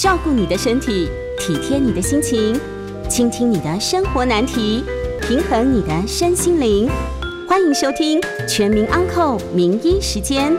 [0.00, 2.58] 照顾你的身体，体贴你的心情，
[3.06, 4.82] 倾听你的生活难题，
[5.20, 6.88] 平衡你的身心灵。
[7.46, 10.52] 欢迎收听《全民安扣名医时间》。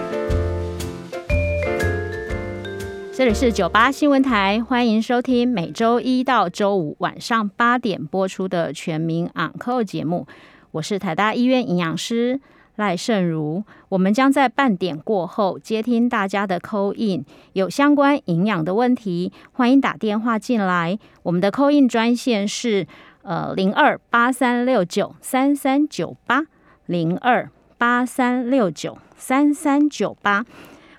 [3.11, 10.27] 这里是九八新闻台，欢迎收听每周一到周五晚上八点播出的《全民安扣节目。
[10.73, 12.39] 我是台大医院营养师。
[12.81, 17.23] 赖胜如，我们将在半点过后接听大家的扣印，
[17.53, 20.97] 有相关营养的问题，欢迎打电话进来。
[21.21, 22.87] 我们的扣印专线是
[23.21, 26.47] 呃零二八三六九三三九八
[26.87, 30.43] 零二八三六九三三九八。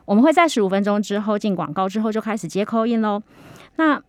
[0.04, 3.20] 我们会在十五分钟之后进广告之后就开始接扣印喽。
[3.74, 4.00] 那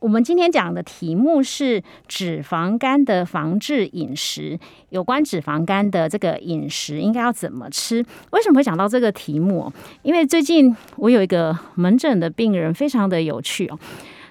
[0.00, 8.04] 我们今天讲的题目是脂肪肝的防治饮食，有关脂肪肝的这个饮食应该要怎么吃？
[8.30, 9.70] 为什么会讲到这个题目？
[10.02, 13.78] 因为最近我有一个门诊的病人，非常的有趣哦，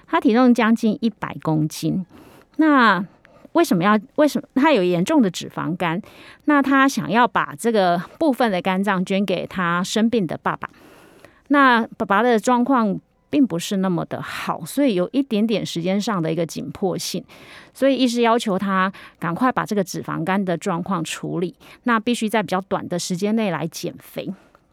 [0.08, 2.04] 他体重将近一百公斤，
[2.56, 3.04] 那
[3.52, 3.96] 为什么要？
[4.16, 6.02] 为什么他有严重的脂肪肝？
[6.46, 10.68] 那他想要把这个部分的肝脏捐给他生病的爸爸，
[11.46, 12.98] 那爸爸的状况。
[13.30, 17.24] 并不是那么的好，所以有一点点时间上的一个紧迫性，
[17.72, 24.28] 所以医师要求他赶快把这个脂肪肝的状况处理，那必须在比较短的时间内来减肥。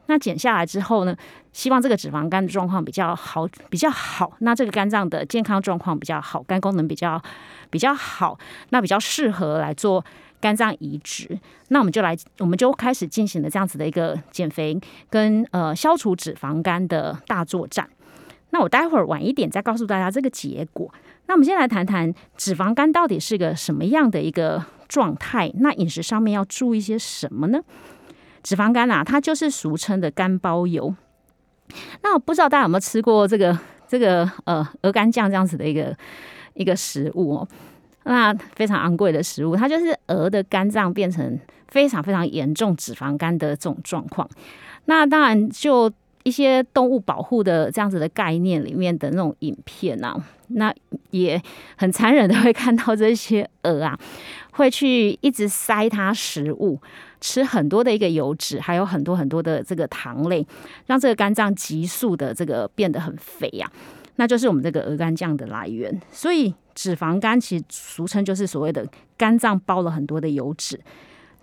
[0.10, 1.14] 那减下来之后呢，
[1.52, 7.22] 希望这个脂肪肝的状况比较好，比较好，那这个肝脏的健康状况比较好，肝功能比较
[7.70, 10.04] 比较好，那比较适合来做
[10.40, 11.38] 肝脏移植。
[11.68, 17.90] 那我们就来，我们就开始进行了这样子的一个减肥跟呃消除脂肪肝的大作战。
[18.52, 20.92] 那我待会儿晚一点再告诉大家这个结果。
[21.26, 25.52] 那我们先来谈谈脂肪肝到底是个什么样的一个状态？
[25.56, 27.60] 那饮食上面要注意些什么呢？
[28.42, 30.96] 脂肪肝啊，它就是俗称的肝包油。
[32.02, 35.94] 那我不知道大家有没有吃过这个这个呃鹅肝酱这样子的一个
[36.54, 37.48] 一个食物哦？
[38.04, 44.30] 那非常昂贵的食物，它就是鹅的肝脏变成非常非常严重脂肪肝的这种状况。
[44.86, 45.92] 那当然就。
[46.28, 50.14] 一些动物保护的这样子的概念里面的那种影片啊，
[50.50, 50.74] 那
[51.12, 51.42] 也
[51.78, 53.98] 很残忍的会看到这些鹅啊，
[54.52, 56.82] 会去一直塞它食物，
[57.22, 60.46] 吃很多的一个油脂，还有很多很多的这个糖类，
[60.88, 63.72] 让这个肝脏急速的这个变得很肥呀，
[64.18, 65.98] 那就是我们这个鹅肝酱的来源。
[66.12, 68.86] 所以脂肪肝其实俗称就是所谓的
[69.18, 70.78] 肝脏包了很多的油脂。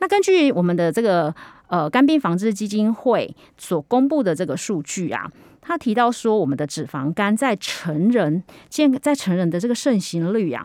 [0.00, 1.34] 那根据我们的这个。
[1.74, 5.28] 呃，肝病防治基金会所公布的这个数据啊，
[5.60, 10.64] 他提到说，我们的脂肪肝在成人健在成人的这个盛行率啊，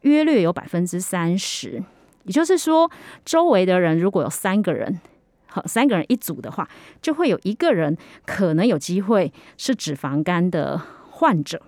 [0.00, 1.80] 约略有百分之三十。
[2.24, 2.90] 也就是说，
[3.24, 5.00] 周围的人如果有三个人，
[5.46, 6.68] 好三个人一组的话，
[7.00, 7.96] 就会有一个人
[8.26, 11.62] 可能有机会是脂肪肝的患者。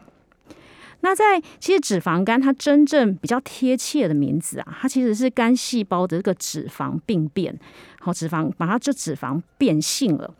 [1.02, 7.58] 那在其实脂肪肝它真正比较贴切的名字啊，它其实是肝细胞的这个脂肪病变，
[8.00, 10.34] 好脂肪把它就脂肪变性了。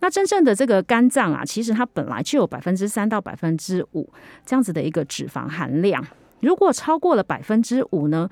[0.00, 4.12] 那真正的这个肝脏啊，其实它本来就有百分之三到百分之五
[4.44, 6.04] 这样子的一个脂肪含量，
[6.40, 8.28] 如果超过了百分之五呢，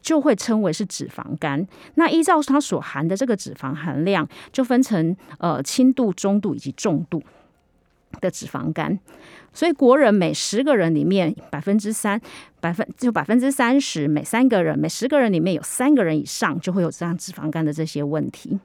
[0.00, 1.64] 就会称为是脂肪肝。
[1.94, 7.22] 那依照它所含的这个脂肪含量，就分成呃轻度、中度以及重度
[8.20, 8.98] 的脂肪肝。
[9.52, 12.20] 所以国人每十个人里面百分之三
[12.60, 18.58] 百分就百分之三十，每三个人每十个人里面有三个人以上就会有这样脂肪肝的这些问题。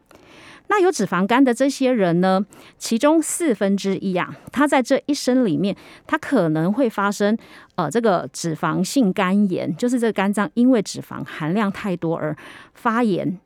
[0.69, 2.45] 那有脂肪肝的这些人呢，
[2.77, 5.73] 其中四分之一啊，他在这一生里面，
[6.05, 7.37] 他可能会发生
[7.75, 12.35] 呃这个脂肪性肝炎，就是这个肝脏因为脂肪含量太多而
[12.73, 13.39] 发炎。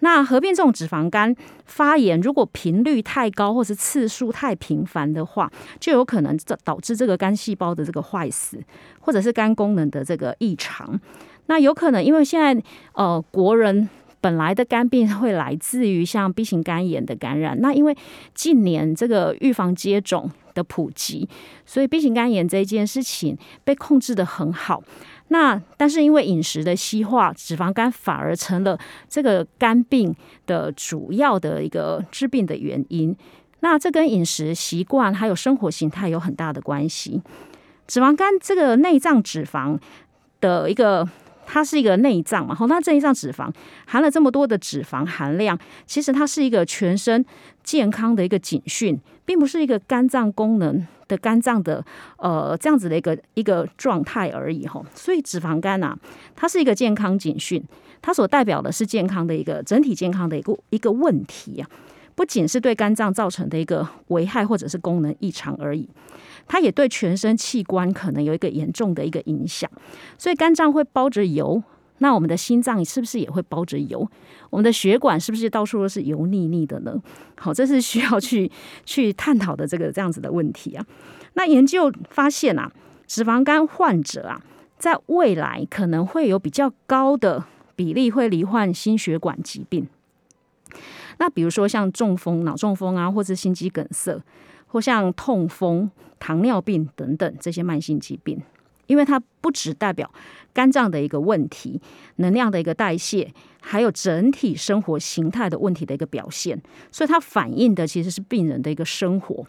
[0.00, 1.34] 那合并这种脂肪肝
[1.64, 8.62] 发炎，如果频率太高或是次数太频繁的话，就有可能导致这个肝细胞的这个坏死，
[9.00, 11.00] 或者是肝功能的这个异常。
[11.46, 12.62] 那有可能因为现在
[12.92, 13.88] 呃国人
[14.20, 17.96] 本来的肝病会来自于像 B 型肝炎的感染，那因为
[18.34, 21.28] 近年这个预防接种的普及，
[21.64, 24.82] 所以 B 型肝炎这件事情被控制的很好。
[25.28, 28.78] 那但是因为饮食的西化，脂肪肝反而成了
[29.08, 30.14] 这个肝病
[30.46, 33.16] 的主要的一个致病的原因。
[33.60, 37.20] 那这跟饮食习惯还有生活形态有很大的关系。
[37.86, 39.78] 脂肪肝这个内脏脂肪
[40.40, 41.08] 的一个，
[41.46, 43.52] 它是一个内脏嘛，好，那这一脏脂肪
[43.86, 47.24] 含了这么多的脂肪含量，其实它是一个全身
[47.64, 50.86] 健康的一个警讯，并不是一个肝脏功能。
[51.08, 51.84] 的肝脏的
[52.18, 55.96] 呃这样子的一个一个状态而已哈，所以脂肪肝呐，
[56.34, 57.62] 它是一个健康警讯，
[58.02, 61.68] 它所代表的是健康的一个整体健康的一个一个问题啊，
[62.14, 65.88] 不仅是对肝脏造成的一个危害或者是功能异常而已。
[66.48, 69.68] 它也对全身器官可能有一个严重的一个影响。
[70.16, 71.60] 所以肝脏会包着油，
[71.98, 74.06] 那我们的心脏是不是也会包着油？
[74.50, 76.94] 我们的血管是不是到处都是油腻腻的呢？
[77.36, 78.50] 好，这是需要去
[78.84, 80.84] 去探讨的这个这样子的问题啊。
[81.34, 82.70] 那研究发现啊，
[83.06, 84.42] 脂肪肝患者啊，
[84.78, 87.44] 在未来可能会有比较高的
[87.74, 89.86] 比例会罹患心血管疾病。
[91.18, 94.22] 那比如说像中风、脑中风啊，或者心肌梗塞，
[94.66, 98.42] 或像痛风、糖尿病等等这些慢性疾病，
[98.86, 100.10] 因为它不只代表
[100.52, 101.80] 肝脏的一个问题、
[102.16, 106.60] 能量的一个代谢，还有整体生活形态的问题的一个表现，
[106.90, 109.44] 所以它反映的其实是病人的一个生活、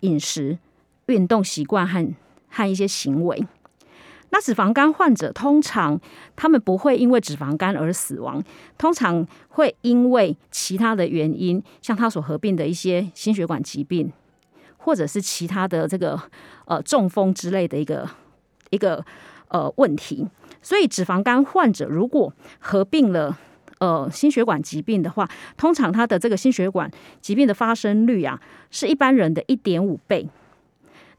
[0.00, 0.58] 饮食、
[1.06, 2.12] 运动习惯和
[2.48, 3.46] 和一些行为。
[4.34, 6.00] 那脂肪肝患者通常
[6.34, 8.42] 他们不会因为脂肪肝而死亡，
[8.78, 14.10] 通常会因为其他的原因，像他所合并的一些心血管疾病，
[14.78, 16.18] 或者是其他的这个
[16.64, 18.08] 呃中风之类的一个
[18.72, 19.04] 一个
[19.48, 20.26] 呃问题。
[20.60, 23.38] 所以脂肪肝患者如果合并了
[23.78, 26.90] 呃心血管疾病的话，通常他的这个心血管
[27.20, 28.40] 疾病的发生率啊，
[28.70, 30.28] 是一般人的一点五倍。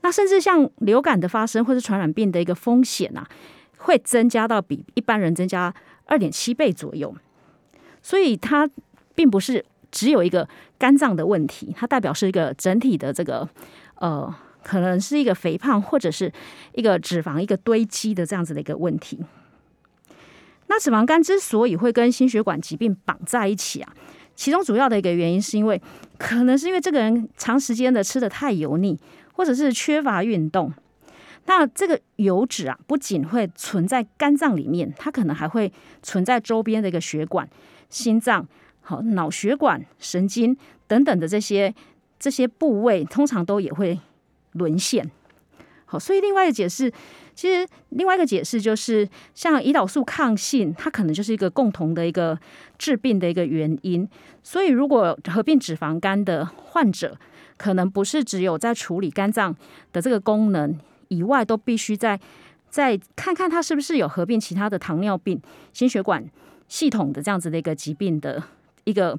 [0.01, 3.25] 那甚至像流感的发生或者传染病的一个风险啊，
[3.77, 5.73] 会增加到比一般人增加
[6.05, 7.15] 二点七倍左右。
[8.01, 8.69] 所以它
[9.15, 10.47] 并不是只有一个
[10.77, 13.47] 肝脏的问题，它代表是一个整体的这个
[13.95, 14.33] 呃，
[14.63, 16.31] 可能是一个肥胖或者是
[16.73, 19.19] 一个脂肪一个堆积的这样子的一个问题。
[20.67, 23.93] 那脂肪肝之所以会跟心血管疾病绑在一起啊，
[24.35, 25.81] 其中主要的一个原因是因为
[26.17, 28.99] 可能是因为这个人长时间的吃的太油腻。
[29.35, 30.71] 或者是缺乏运动，
[31.47, 35.73] 那这个油脂啊，不仅会存在肝脏里面，它可能还会
[36.03, 37.49] 存在周边的一个血管、
[37.89, 38.47] 心脏、
[38.81, 40.55] 好脑血管、神经
[40.85, 41.73] 等等的这些
[42.19, 43.99] 这些部位，通常都也会
[44.53, 45.09] 沦陷。
[45.85, 46.91] 好，所以另外一个解释，
[47.35, 52.39] 其实另外一个解释就是，像胰岛素抗性，它可能就是一个共同的一个
[52.79, 54.07] 致病的一个原因。
[54.41, 57.15] 所以，如果合并脂肪肝的患者，
[57.57, 59.55] 可能不是只有在处理肝脏
[59.91, 60.75] 的这个功能
[61.09, 62.19] 以外，都必须在
[62.69, 65.39] 再看看它是不是有合并其他的糖尿病、
[65.73, 66.25] 心血管
[66.67, 68.41] 系统的这样子的一个疾病的
[68.85, 69.15] 一个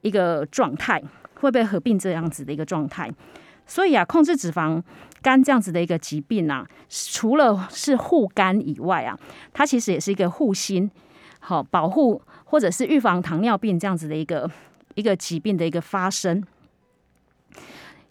[0.00, 1.00] 一个状态，
[1.34, 3.08] 会不会合并这样子的一个状态？
[3.66, 4.82] 所以啊，控制脂肪
[5.22, 9.18] 肝这样子的一个疾病啊，除了是护肝以外啊，
[9.52, 10.90] 它其实也是一个护心，
[11.40, 14.50] 好保护或者是预防糖尿病这样子的一个
[14.94, 16.44] 一个疾病的一个发生。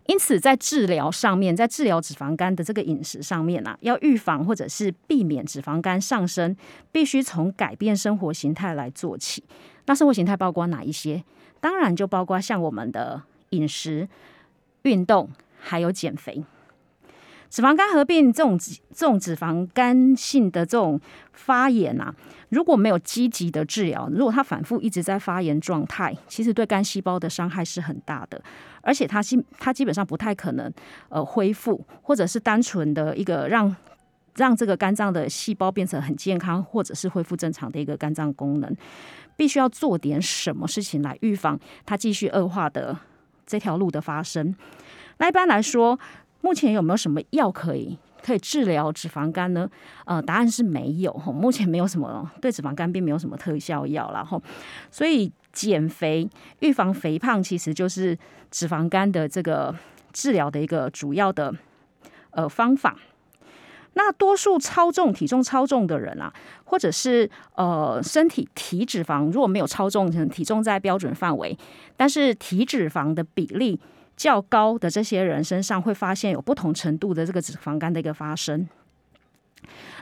[0.07, 6.55] 因此，在治疗上面，在治疗脂肪肝的这个饮食上面啊，要预防或者是避免脂肪肝上升，
[6.91, 9.43] 必须从改变生活形态来做起。
[9.87, 11.23] 那生活形态包括哪一些？
[11.59, 14.07] 当然就包括像我们的饮食、
[14.83, 15.27] 运动，
[15.65, 16.43] 还有减肥。
[17.47, 20.99] 脂肪肝合并这种这种脂肪肝性的这种
[21.31, 22.13] 发炎啊，
[22.49, 28.41] 如果没有积极的治疗，如果它反复一直在发炎状态，其实对肝细胞的伤害是很大的，
[28.81, 30.73] 而且它基它基本上不太可能
[31.07, 33.73] 呃恢复，或者是单纯的一个让
[34.35, 38.75] 让这个肝脏的细胞变成很健康，或者是恢复正常的一个肝脏功能，
[39.37, 42.97] 必须要做点什么事情来预防它继续恶化的
[43.45, 44.53] 这条路的发生。
[45.17, 45.99] 那一般来说。
[46.41, 49.67] 目前有没有什么药可以可以治疗脂肪肝呢？
[50.05, 54.39] 呃，答案是没有，目前没有什么对脂肪肝并没有什么特效药，然后，
[54.91, 58.15] 所以减肥预防肥胖其实就是
[58.51, 59.73] 脂肪肝的这个
[60.13, 61.51] 治疗的一个主要的
[62.29, 62.95] 呃方法。
[63.93, 66.31] 那多数超重体重超重的人啊，
[66.65, 71.57] 或者是呃身体体脂肪如果没有超重，体重在标准范围，
[71.97, 73.79] 但是体脂肪的比例。
[74.15, 78.67] 较高的这些人身上会发现有不同程度的这个脂肪肝的一个发生。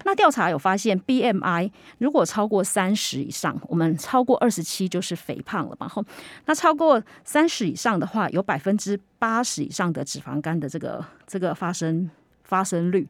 [0.06, 5.88] 那调查有发现，BMI 如果超过三十以上，我们超过二十七就是肥胖了嘛？
[5.88, 6.04] 后
[6.46, 12.10] 那超过三十以上的话，有百分之八十以上的脂肪肝的这个这个发生
[12.44, 13.08] 发生率。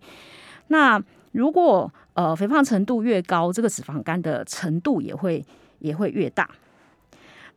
[0.67, 5.43] 那如果呃肥胖程度越高，这个脂肪肝的程度也会
[5.79, 6.47] 也会越大。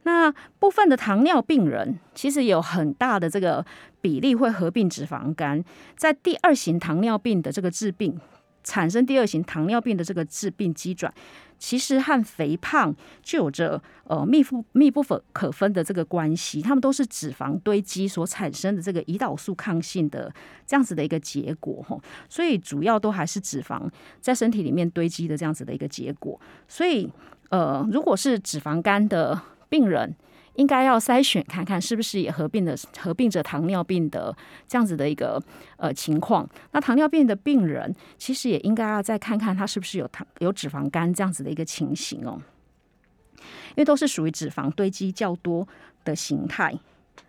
[0.07, 3.67] 那部分的糖尿病人其实有很大的这个
[4.01, 5.65] 比例会合并脂肪肝，
[5.97, 8.17] 在第二型糖尿病的这个致病
[8.63, 11.13] 产生第二型糖尿病的这个致病机转，
[11.59, 20.33] 其实和肥胖就有着呃密不密不可分的这个关系，他们都是脂肪堆积所产生的这个胰岛素抗性的
[20.65, 27.11] 这样子的一个结果吼，所以主要都还是脂肪在身体里面堆积的这样子的一个结果，所以
[27.51, 29.43] 呃如果是脂肪肝的。
[29.69, 30.15] 病人
[30.55, 34.35] 应该要筛选看看是不是也合并的合并着糖尿病的
[34.67, 35.43] 这样子的一个
[35.77, 36.49] 呃情况。
[36.73, 42.41] 那糖尿病的病人其实也应该要再看看他是不是有糖有脂肪肝这样子的一个情形哦，
[43.39, 45.67] 因为都是属于脂肪堆积较多
[46.05, 46.75] 的形态。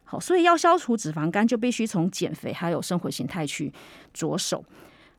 [0.05, 3.73] 好，所以要消除脂肪肝，就必须从减肥还有生活形态去
[4.13, 4.63] 着手。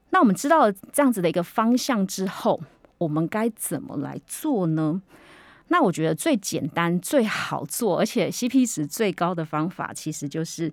[0.08, 2.58] 那我们知道了这样子的一个方向之后，
[2.96, 5.02] 我们该怎么来做呢？
[5.68, 10.72] 那我觉得最简单、最好做，而且 CP 值最高的方法，其实就是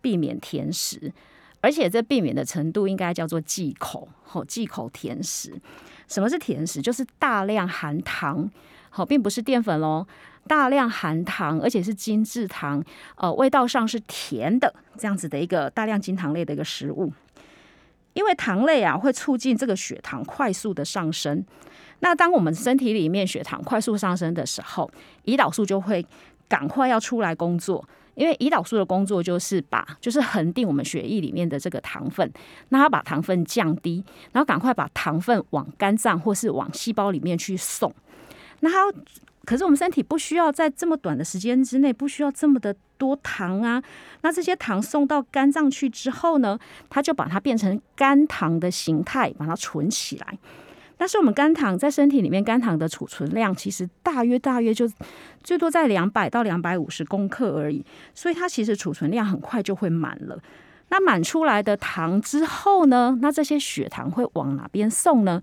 [0.00, 1.12] 避免甜食，
[1.60, 4.08] 而且这避免的程度应该叫做忌口。
[4.24, 5.54] 好，忌口甜食。
[6.08, 6.82] 什么是甜食？
[6.82, 8.50] 就是大量含糖，
[8.90, 10.06] 好，并不是淀粉喽。
[10.48, 12.82] 大量含糖，而且是精制糖，
[13.14, 17.12] 呃，味道上是甜的，这样子的一个大量精糖类的一个食物。
[18.14, 21.44] 因为糖类啊，会促进这个血糖快速的上升。
[22.02, 24.90] 那当我们身体里面血糖快速上升的时候，
[25.24, 26.04] 胰岛素就会
[26.48, 27.84] 赶快要出来工作。
[28.14, 32.30] 因为胰岛素的工作就是把，就是恒定我们血液里面的这个糖分，
[32.68, 37.94] 那它把糖分降低，然后赶快把糖分往肝脏或是往细胞里面去送。
[38.60, 38.98] 那它。
[39.44, 43.82] 可是我们身体不需要在这么短的时间之内，不需要这么的多糖啊。
[44.20, 46.56] 那这些糖送到肝脏去之后呢，
[46.88, 50.38] 它就把它变成肝糖的形态，把它存起来。
[51.02, 54.88] 但是我们肝糖在身体里面，肝糖的储存量其实大约大约就
[55.42, 60.38] 最多在两百到两百五十公克而已，所以它其实储存量很快就会满了。
[60.90, 63.18] 那满出来的糖之后呢？
[63.20, 65.42] 那这些血糖会往哪边送呢？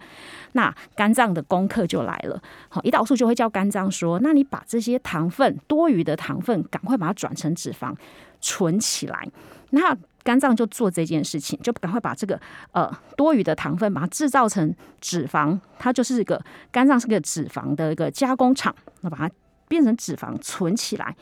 [0.54, 2.42] 那肝脏的功课就来了。
[2.70, 7.94] 好，胰岛素就会叫肝脏说：“那你把这些糖分多余的糖分，赶快把它转成脂肪
[8.40, 9.28] 存起来。”
[9.72, 12.40] 那肝脏就做这件事情，就赶快把这个
[12.72, 15.60] 呃多余的糖分把它制造成脂肪。
[15.78, 19.30] 它就是一个肝脏是个脂肪的一个加工厂，那把它
[19.68, 21.16] 变成脂肪存起来。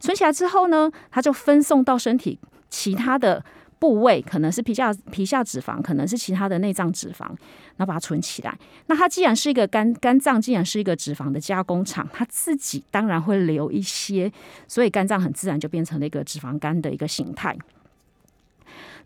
[0.00, 2.38] 存起来之后呢，它就分送到身体
[2.70, 3.44] 其他的。
[3.76, 7.26] 部位可能是皮下皮下脂肪，可能是其他的内脏脂肪，
[7.76, 8.56] 然后把它存起来。
[8.86, 14.32] 那它既然是一个肝肝脏，既然是一个脂肪的加工厂，它自己当然会留一些，
[14.66, 17.54] 所以肝脏很自然就变成了一个脂肪肝的一个形态。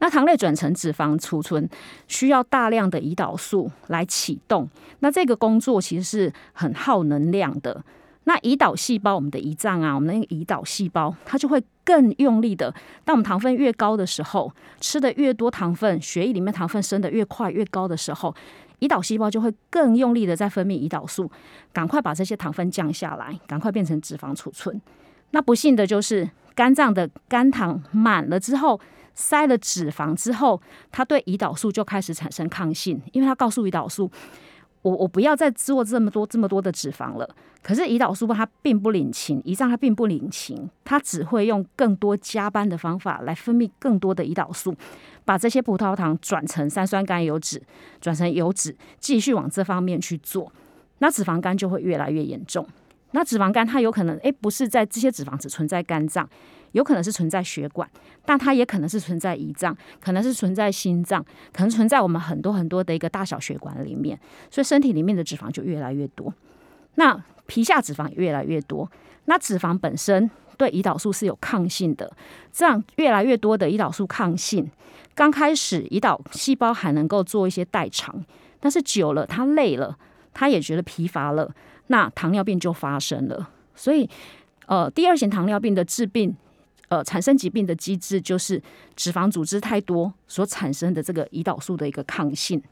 [0.00, 1.68] 那糖类转成脂肪储存，
[2.06, 4.68] 需要大量的胰岛素来启动，
[5.00, 7.82] 那这个工作其实是很耗能量的。
[8.24, 12.70] 那胰岛细胞，我们的胰脏啊，我们的那个胰岛细胞，它就会更用力的。
[13.02, 18.34] 当我们糖分越高的时候，吃的越多糖分，血液里面糖分升的越快越高的时候，
[18.80, 21.30] 胰岛细胞就会更用力的在分泌胰岛素，
[21.72, 24.78] 赶快把这些糖分降下来，赶快变成脂肪储存。
[25.30, 28.78] 那不幸的就是肝脏的肝糖满了之后，
[29.18, 30.60] 塞了脂肪之后，
[30.92, 34.08] 它对胰岛素就开始产生抗性，因为它告诉胰岛素。
[34.82, 37.28] 我我不要再做这么多这么多的脂肪了。
[37.60, 44.72] 可是胰岛素它并不领情，胰脏它并不领情，它只会用更多加班的方法来分泌更多的胰岛素，
[45.24, 47.60] 把这些葡萄糖转成三酸甘油脂，
[48.00, 50.50] 转成油脂，继续往这方面去做。
[51.00, 52.64] 那脂肪肝就会越来越严重。
[53.10, 56.28] 那脂肪肝它有可能诶，不是在这些脂肪只存在肝脏。
[56.72, 57.88] 有可能是存在血管，
[58.24, 64.18] 但它也可能是存在胰脏，可能是存在心脏，可能存在我们很多很多的一个大小血管里面，
[64.50, 66.32] 所以身体里面的脂肪就越来越多。
[66.96, 68.90] 那皮下脂肪越来越多。
[69.24, 72.10] 那脂肪本身对胰岛素是有抗性的，
[72.52, 74.70] 这样越来越多的胰岛素抗性，
[75.14, 78.24] 刚开始胰岛细胞还能够做一些代偿，
[78.58, 79.96] 但是久了它累了，
[80.34, 81.50] 它也觉得疲乏了，
[81.88, 83.50] 那糖尿病就发生了。
[83.74, 84.08] 所以，
[84.66, 86.36] 呃，第二型糖尿病的致病。
[86.88, 88.62] 呃，产生疾病的机制就是
[88.96, 92.62] 脂肪组织太多所产生的这个胰岛素的一个抗性。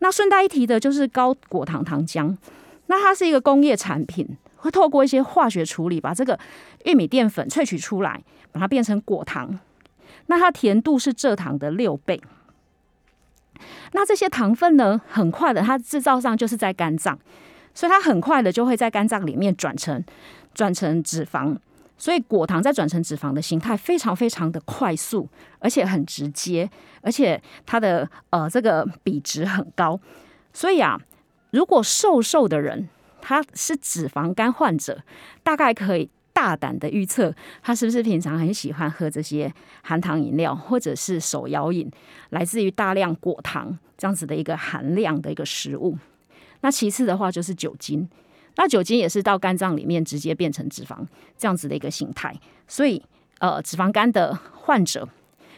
[0.00, 2.36] 那顺带一提的就是高果糖糖浆，
[2.86, 6.38] 那它是一个工业产品，会透过一些化学处理把这个
[6.84, 9.58] 玉米淀粉萃取出来，把它变成果糖。
[10.26, 12.20] 那它甜度是蔗糖的六倍。
[13.92, 17.18] 那这些糖分呢，很快的，它制造上就是在肝脏，
[17.72, 20.04] 所以它很快的就会在肝脏里面转成
[20.52, 21.56] 转成脂肪。
[22.02, 25.28] 所以果糖在转成脂肪的形态非常非常的快速，
[25.60, 26.68] 而且很直接，
[27.00, 30.00] 而且它的呃这个比值很高。
[30.52, 31.00] 所以啊，
[31.52, 32.88] 如果瘦瘦的人
[33.20, 35.00] 他是脂肪肝患者，
[35.44, 37.32] 大概可以大胆的预测，
[37.62, 39.54] 他是不是平常很喜欢喝这些
[39.84, 41.88] 含糖饮料，或者是手摇饮，
[42.30, 45.96] 来自于大量果糖这样子的一个含量的一个食物。
[46.62, 48.08] 那其次的话就是酒精。
[48.56, 50.96] 那酒精也是到肝脏里面直接变成脂肪
[51.38, 52.34] 这样子的一个形态，
[52.68, 53.02] 所以
[53.38, 55.08] 呃，脂肪肝的患者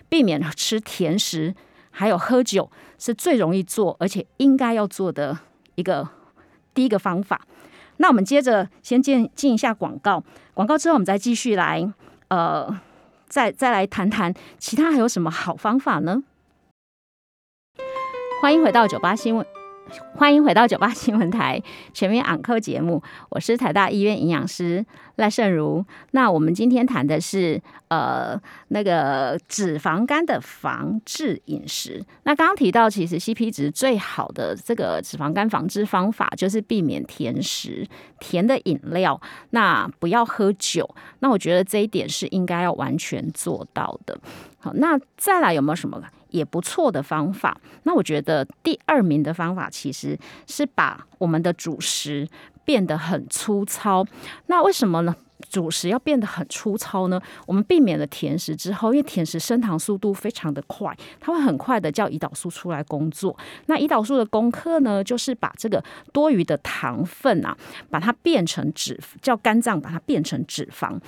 [0.08, 1.54] 避免吃甜食，
[1.90, 5.38] 还有喝酒是最容易做而且应该要做的
[5.74, 6.08] 一个
[6.72, 7.46] 第一个方法。
[7.98, 10.22] 那我们接着先进进一下广告，
[10.52, 11.92] 广告之后我们再继续来，
[12.28, 12.80] 呃，
[13.28, 16.22] 再再来谈谈其他还有什么好方法呢？
[18.40, 19.63] 欢迎回到九八新闻。
[20.14, 21.60] 欢迎回到九八新闻台
[21.92, 24.84] 全民昂扣节目，我是台大医院营养师
[25.16, 25.84] 赖胜如。
[26.12, 32.04] 那我们今天谈的是呃那个脂肪肝的防治饮食。
[32.22, 37.86] 那刚刚提到，其实 CP 值最好的这个脂肪肝防治方法就是避免甜食、
[38.20, 39.20] 甜的饮料，
[39.50, 40.88] 那不要喝酒。
[41.18, 44.18] 那我觉得这一点是应该要完全做到的。
[44.58, 46.02] 好，那再来有没有什么？
[46.34, 47.56] 也不错的方法。
[47.84, 52.28] 那我觉得第二名的方法其实是把我们的主食
[52.64, 54.04] 变得很粗糙。
[54.46, 55.14] 那为什么呢？
[55.50, 57.20] 主食要变得很粗糙呢？
[57.46, 63.36] 我们避免了甜食之后，因为甜食升糖速度非常的快，它会很快的叫胰岛素出来工作。
[63.66, 67.56] 那胰岛素的功课呢，就是把这个多余的糖分啊，
[67.90, 70.98] 把它变成脂，叫肝脏把它变成脂肪，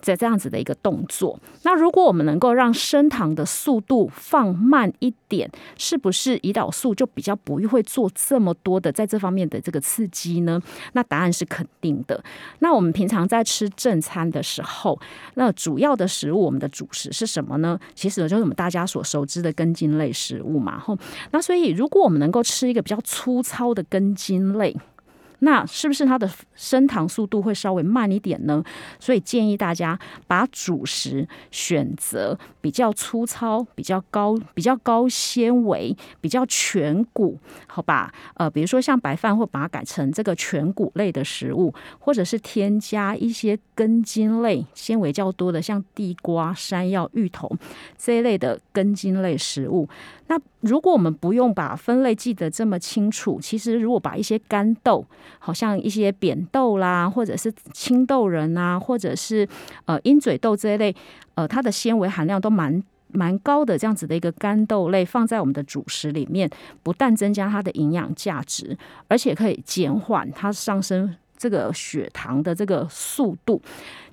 [0.00, 1.38] 在这样子的一个动作。
[1.62, 10.60] 那如果我们能够让升糖的速度放慢一点，是不是胰岛素就比较不会做这么多的在这方面的这个刺激呢？
[10.92, 12.22] 那答案是肯定的。
[12.58, 13.70] 那我们平常在吃。
[13.86, 14.98] 正餐的时候，
[15.34, 17.78] 那主要的食物，我们的主食是什么呢？
[17.94, 20.76] 其实就是我们大家所熟知的根茎类食物嘛。
[20.76, 20.98] 后，
[21.30, 24.76] 那所以如果我们能够吃一个比较粗糙的根茎类。
[25.40, 28.62] 那是不是它的升糖速度会稍微慢一点呢？
[28.98, 38.12] 所以建议大家把主食选择比较粗糙、比较高、比较高纤维、比较全谷，好吧？
[38.34, 47.50] 呃，比如说像白饭，或把它改成这个全谷类的食物，或者是添加一些根茎类纤维较多的，像地瓜、山药、芋头
[47.98, 49.88] 这一类的根茎类食物。
[50.28, 55.06] 那如果我们不用把分类记得这么清楚，其实如果把一些干豆，
[55.38, 59.48] 好像一些扁豆啦，或者是青豆仁啊，或者是
[59.84, 60.92] 呃鹰嘴豆这一类，
[61.36, 66.50] 呃，它的纤维含量都蛮蛮高的，这样子的一个干豆类放在我们的主食里面，
[66.82, 73.62] 不但增加它的营养价值，而且可以减缓它上升这个血糖的这个速度，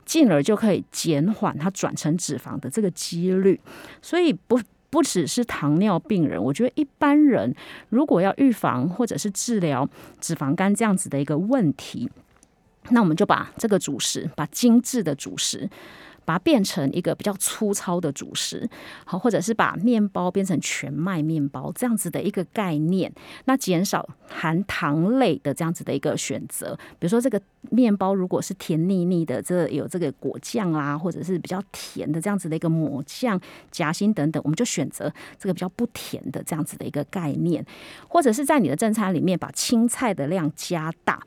[0.06, 3.60] 进而就可以减缓它转成脂肪的这个几率，
[4.00, 4.60] 所以不。
[4.94, 7.56] 不只是糖尿病人，我觉得一般人
[7.90, 9.90] 如果要预防或者是治疗
[10.22, 12.08] 脂肪肝这样子的一个问题，
[12.90, 15.68] 那我们就把这个主食，把精致的主食。
[16.26, 18.70] 把它变成一个比较粗糙的主食，
[19.06, 23.12] 好，或者是把面包变成全麦面包这样子的一个概念，
[23.46, 26.78] 那减少含糖类的这样子的一个选择。
[27.00, 33.40] 比如说这个面包如果是甜腻腻的，这有这个果酱啊，或者是比较甜的这样子的一个抹酱
[33.72, 37.66] 夹心等等，我们就选择这个比较不甜的这样子的一个概念，
[38.08, 41.22] 或者是在你的正餐里面把青菜的量加大。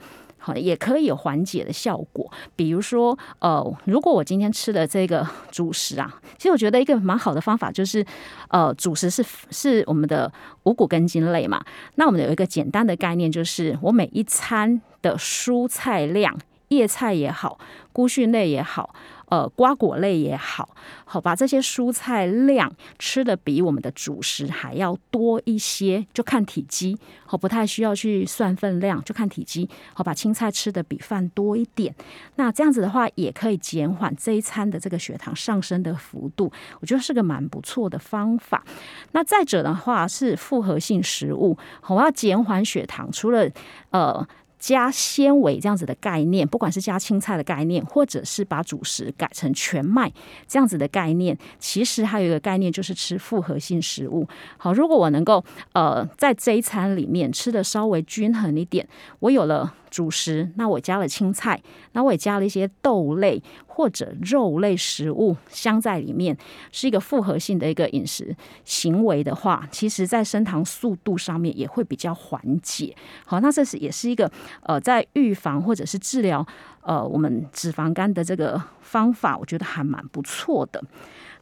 [0.47, 2.31] 好，也可以有缓解的效果。
[2.55, 8.07] 比如说，呃，如果我今天吃的这个 主食啊，其实我觉得一个蛮好的方法就是，
[8.49, 10.33] 呃，主食是是我们的
[10.63, 11.61] 五谷根茎类嘛。
[11.97, 17.59] 那我们有一个简单的概念，就是我每一餐的蔬菜量，叶菜也好，
[17.93, 18.95] 菇蕈类也好。
[19.29, 31.93] 呃，瓜果类也好，好把这些蔬菜量吃的比我们的主食还要多一些，就看体积，好不太需要去算分量，就看体积，好把青菜吃的比饭多一点，
[32.37, 38.65] 那这样子的话也可以减缓这一餐的这个血糖上升的幅度，我觉得是个蛮不错的方法。
[39.11, 41.59] 那再者的话是复合性食物，
[41.89, 43.51] 我要减缓血糖，除了
[43.91, 44.27] 呃。
[44.59, 50.13] 加纤维这样子的概念，不管是加青菜的概念，或者是把主食改成全麦
[50.47, 54.27] 这样子的概念，其实还有一个概念就是吃复合性食物。
[54.57, 58.87] 好，如果我能够呃在这一餐里面吃的稍微均衡一点，
[59.21, 59.75] 我有了。
[59.91, 61.61] 主食，那我加了青菜，
[61.93, 66.37] 那我也加了一些豆类或者肉类食物，镶在里面，
[66.73, 72.95] 是一个复合性的一个饮食行为的话，其实在升糖速度上面也会比较缓解。
[73.25, 74.31] 好，那这是也是一个
[74.63, 76.47] 呃，在预防或者是治疗
[76.83, 80.83] 呃我们脂肪肝的这个方法，我觉得还蛮不错的。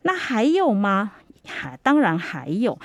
[0.03, 1.13] 那还有吗？
[1.47, 2.79] 还当然还有，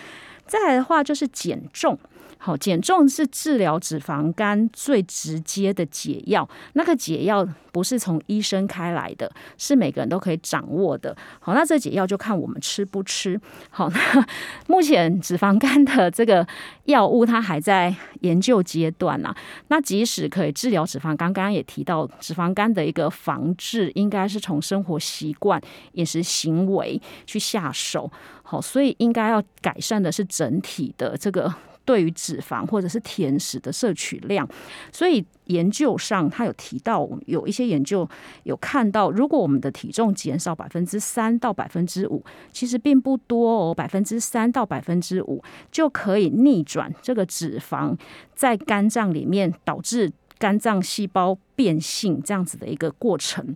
[0.49, 1.97] 再来的话就是减重。
[2.41, 6.47] 好，减重是治疗脂肪肝最直接的解药。
[6.71, 11.13] 那个解药不是从医生开来的，是每个人都可以掌握的。
[11.41, 13.37] 好，那这解药就看我们吃不吃。
[13.69, 14.25] 好， 那
[14.67, 16.47] 目前脂肪肝的这个
[16.85, 19.35] 药物它还在研究阶段呐。
[19.67, 25.61] 那即使可以治疗脂肪肝，刚刚也提到脂肪肝的一个防治，应该是从生活习惯、
[25.93, 28.09] 饮食行为去下手。
[28.49, 31.53] 好，所以应该要改善的是整体的这个。
[31.85, 34.47] 对于脂肪或者是甜食的摄取量。
[34.91, 38.07] 所以研究上，他有提到，有一些研究
[38.43, 47.97] 有看到，如果我们的体重减少百分之三到百分之五，其实并不多哦，百分之三到百分之五就可以逆转这个脂肪
[48.35, 53.55] 在肝脏里面导致肝脏细胞变性这样子的一个过程。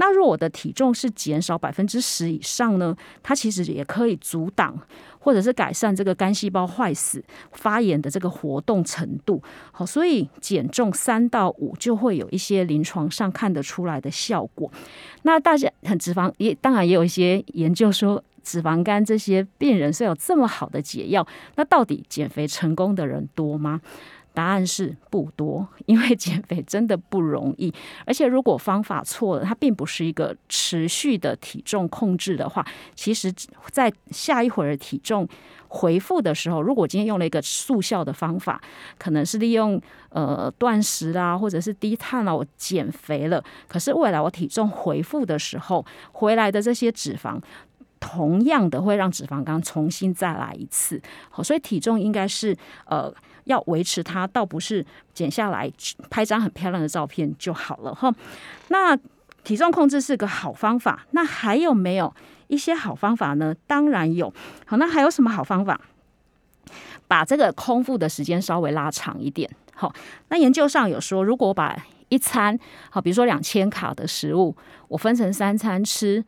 [0.00, 2.96] 那若我的体重是减少百分之十以上呢？
[3.22, 4.74] 它其实也可以阻挡
[5.18, 9.42] 或者是改善这个肝细胞坏死、发炎的这个活动程度。
[9.70, 14.72] 好，所以减重三到五就会有一些临床上看得出来的效果。
[15.24, 21.26] 那大家很脂肪也当然也有一些研究说，脂肪肝这些病人是有这么好的解药。
[21.56, 23.82] 那到底减肥成功的人多吗？
[24.32, 27.72] 答案是不多，因为减肥真的不容易，
[28.06, 32.64] 而且如果方法错了，它并不是一个持续的体重控制的话，
[32.94, 33.32] 其实，
[33.70, 35.28] 在下一会儿体重
[35.68, 38.60] 回复的时候，如果今天用了一个速效的方法，
[38.98, 47.40] 可能是利用呃断食啦，或者是低碳啦，我减肥了，可是未来我体重回复的时候，回来的这些脂肪，
[48.00, 51.00] 同样的会让脂肪肝重新再来一次。
[51.28, 53.14] 好，所以体重应该是呃。
[53.44, 55.68] 要维持它，倒不是减下来
[56.08, 58.14] 拍张很漂亮的照片就好了哈。
[58.68, 58.96] 那
[59.42, 62.14] 体重控制是个好方法，那还有没有
[62.46, 63.52] 一些好方法呢？
[63.66, 64.32] 当然有。
[64.66, 65.80] 好，那还有什么好方法？
[67.08, 69.50] 把这个空腹的时间稍微拉长一点。
[69.74, 69.92] 好，
[70.28, 71.76] 那研究上有说，如果把
[72.10, 72.56] 一餐
[72.90, 74.54] 好，比如说两千卡的食物，
[74.86, 76.22] 我分成三餐吃，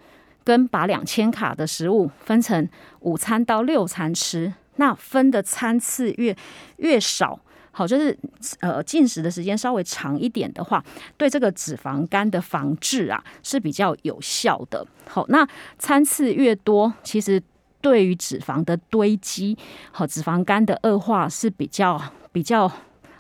[0.44, 2.68] 跟把两千卡的食物分成
[3.00, 4.52] 午餐到六餐吃。
[4.76, 6.34] 那分的餐次越
[6.78, 7.38] 越少，
[7.72, 8.18] 好，就是
[8.60, 10.82] 呃进食的时间稍微长一点的话，
[11.18, 14.84] 对这个脂肪肝的防治啊是比较有效的。
[15.06, 15.46] 好，那
[15.78, 17.40] 餐次越多，其实
[17.82, 19.56] 对于脂肪的堆积，
[19.90, 22.00] 好，脂肪肝的恶化是比较
[22.32, 22.72] 比较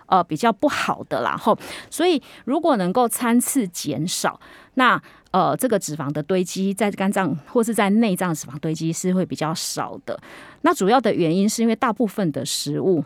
[0.06, 1.36] 呃比较不好的啦。
[1.36, 1.56] 后，
[1.90, 4.40] 所以如果能够餐次减少，
[4.74, 5.00] 那
[5.32, 10.18] 呃，这个脂肪的堆积在肝脏或是在内脏脂肪堆积是会比较少的。
[10.60, 13.02] 那主要的原因是因为大部分的食物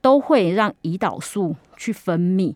[0.00, 2.54] 都会让胰岛素去分泌，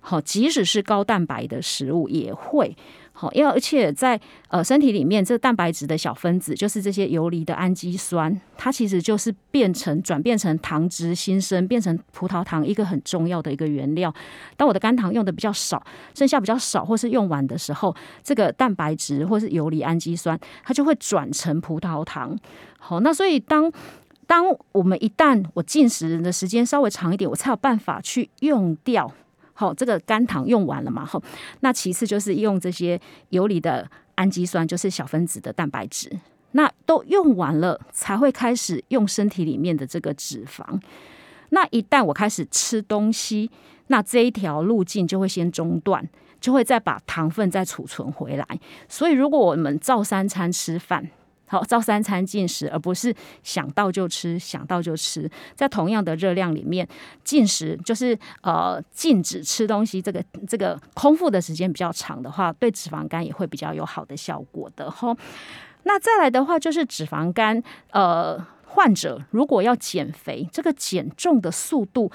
[0.00, 2.76] 好，即使是高蛋白的食物也会。
[3.16, 14.12] 好，因为而且在呃身体里面，这蛋白质的小分子就是这些游离的氨基酸，它其实就是变成转变成糖脂新生，变成葡萄糖一个很重要的一个原料。
[14.56, 15.80] 当我的肝糖用的比较少，
[16.12, 22.36] 剩下比较少或是用完的时候，这个蛋白质或是游离氨基酸，它就会转成葡萄糖。
[22.80, 23.70] 好，那所以当
[24.26, 29.12] 当我们一旦我进食的时间稍微长一点，我才有办法去用掉。
[29.54, 31.04] 好，这个肝糖用完了嘛？
[31.04, 31.22] 好，
[31.60, 36.10] 那其次就是用这些游离的氨基酸，就是小分子的蛋白质。
[36.52, 40.80] 那都用完了，才会开始用身体里面的这个脂肪。
[41.50, 43.50] 那一旦我开始吃东西，
[43.86, 46.08] 那这一条路径就会先中断，
[46.40, 48.46] 就会再把糖分再储存回来。
[48.88, 51.10] 所以，如果我们照三餐吃饭。
[51.54, 53.14] 好，照三餐进食，而不是
[53.44, 55.30] 想到就吃，想到就吃。
[55.54, 56.84] 在同样的热量里面
[57.22, 60.02] 进食，就是呃禁止吃东西。
[60.02, 64.90] 这个这个空腹的时间比较长的话，对脂肪肝也会比较有好的效果的。
[64.90, 65.16] 吼，
[65.84, 67.62] 那再来的话就是脂肪肝
[67.92, 72.10] 呃患者如果要减肥，这个减重的速度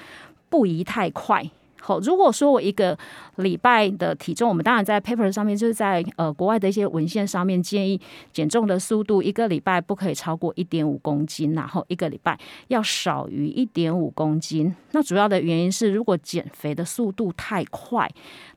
[0.50, 1.50] 不宜太快。
[1.80, 2.96] 好，如果说我一个
[3.36, 8.00] 礼拜的体重，我们当然在 paper 上面，就是在呃国外的一些文献上面建议
[8.32, 12.38] 减重的速度，一个礼拜不可以超过一点五公斤，然后一个礼拜
[12.68, 14.74] 要少于一点五公斤。
[14.92, 18.10] 那主要的原因是，如果减肥的速度太快，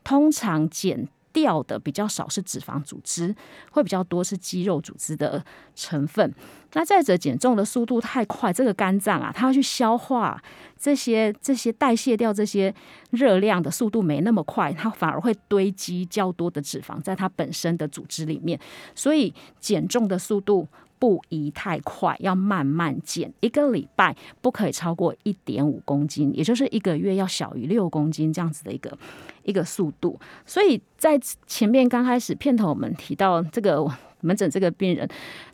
[0.03, 1.07] 通常减。
[1.33, 3.35] 掉的比较少是脂肪组织，
[3.71, 5.43] 会比较多是肌肉组织的
[5.75, 6.33] 成分。
[6.73, 10.41] 那再者，减重的速度太快，这个肝脏啊，它要去消化
[10.79, 12.73] 这些、这些代谢掉这些
[13.09, 18.59] 热量的速度没那么快，它反而会堆积较多的脂肪在它本身的组织里面。
[18.95, 20.67] 所以减重的速度。
[21.03, 23.29] 不宜太快，要慢慢减。
[23.41, 28.97] 一个礼拜不可以超过一点五公斤，也就是一个月要小于六公斤这样子的一个
[29.43, 30.17] 一个速度。
[30.45, 33.85] 所以在前面刚开始片头我们提到这个
[34.21, 35.05] 门诊这个病人，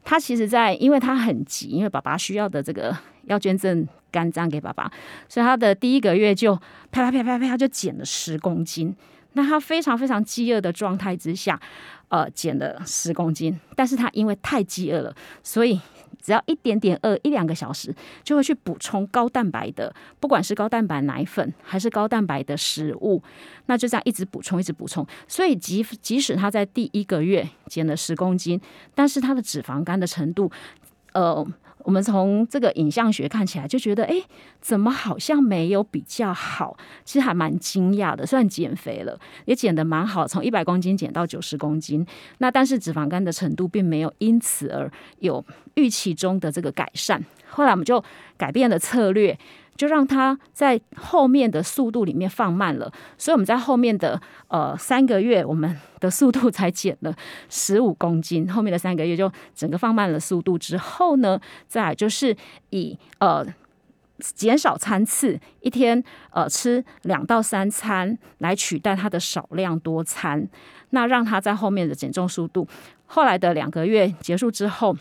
[0.04, 4.92] 他其实在因为他很急，因为爸爸需要的这个要捐赠肝脏给爸爸，
[5.28, 6.56] 所以他的第一个月就
[6.92, 8.96] 啪啪啪啪啪就减了十公斤。
[9.34, 11.60] 那他非常非常饥饿的状态之下。
[12.10, 15.80] 呃，减了十公斤，但是他因为太饥饿了，所以
[16.20, 23.22] 只要一点点饿，一两个小时就会去补充高蛋白的，不管是高蛋白奶粉还是高蛋白的食物，
[23.68, 25.06] 那就这样一直补充，一直补充。
[25.28, 28.60] 所以即即使他在第一个月减了十公斤，
[28.96, 30.52] 但是他的脂肪肝的程度，
[31.14, 31.46] 呃，
[31.84, 34.22] 我们从这个影像学看起来就觉得，哎，
[34.60, 36.78] 怎么好像没有比较好？
[37.06, 38.26] 其实还蛮惊讶的。
[38.26, 42.06] 虽然减肥了，也减得蛮好，从一百公斤减到九十公斤，
[42.40, 45.44] 那但是脂肪肝的程度并没有因此而有
[45.76, 47.24] 预期中的这个改善。
[47.50, 48.04] 后来我们就
[48.38, 49.38] 改变了策略。
[49.80, 57.16] 就让它在后面的速度里面放慢了，所以我们在后面的呃三个月，我们的速度才减了
[57.50, 58.52] 十五公斤。
[58.52, 62.36] 后面的三个月就整个放慢了速度之后呢，再就是
[62.72, 63.46] 以呃
[64.20, 70.46] 减少餐次，一天呃吃两到三餐来取代它的少量多餐，
[70.90, 72.68] 那让它在后面的减重速度，
[73.06, 74.98] 后来的两个月结束之后。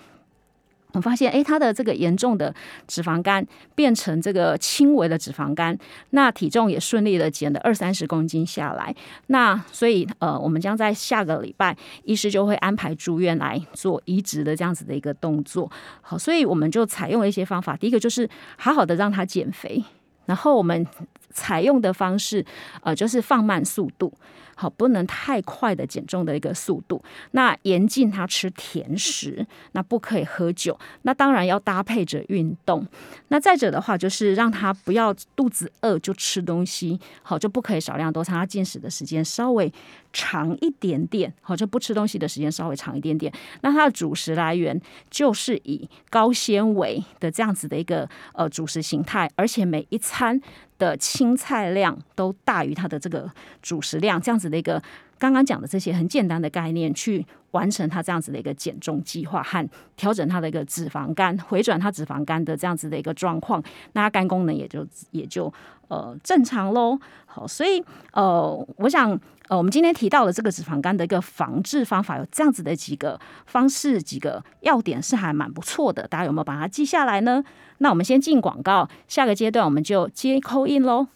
[0.94, 2.54] 我发现，哎，他的这个严重的
[2.86, 5.76] 脂肪肝变成这个轻微的脂肪肝，
[6.10, 8.94] 那体重也顺利的减了二三十公斤下来。
[9.26, 15.70] 那所以，呃，我们将在下个礼拜，医师就会安排住院来做移植的这样子的一个动作。
[16.00, 19.84] 好，所以我们就采用了一些方法，第一个就是好好的让他减肥，
[20.24, 20.86] 然后我们
[21.30, 22.42] 采用的方式，
[22.80, 24.10] 呃，就是放慢速度。
[24.60, 27.00] 好，不能太快的减重的一个速度。
[27.30, 30.76] 那严禁他吃甜食，那不可以喝酒。
[31.02, 32.84] 那当然要搭配着运动。
[33.28, 38.34] 那再者的话，就是让他不要肚子饿就吃东西，好就不可以少量多餐。
[38.34, 39.72] 他进食的时间稍微
[40.12, 43.32] 长一点点，好就不吃东西的时间稍微长一点点。
[43.62, 50.40] 那它的主食来源就是以高纤维的这样子的一个呃主食形态，而且每一餐。
[50.78, 53.28] 的青菜量都大于它的这个
[53.60, 54.80] 主食量，这样子的一个
[55.18, 63.60] 刚刚讲的这些很简单的概念，去完成它这样子的一个减重计划和调整它的一个脂肪肝回转它脂肪肝的这样子的一个状况，
[63.94, 65.52] 那肝功能也就也就
[65.88, 66.98] 呃正常喽。
[67.26, 69.10] 好，所以呃，我想
[69.48, 77.44] 呃，我们今天提到的这个脂肪肝的一个防治方法，有这样子的几个方式，几个要点是还蛮不错的，大家有没有把它记下来呢？
[77.78, 81.06] 那我们先进广告，下个阶段我们就接扣印喽。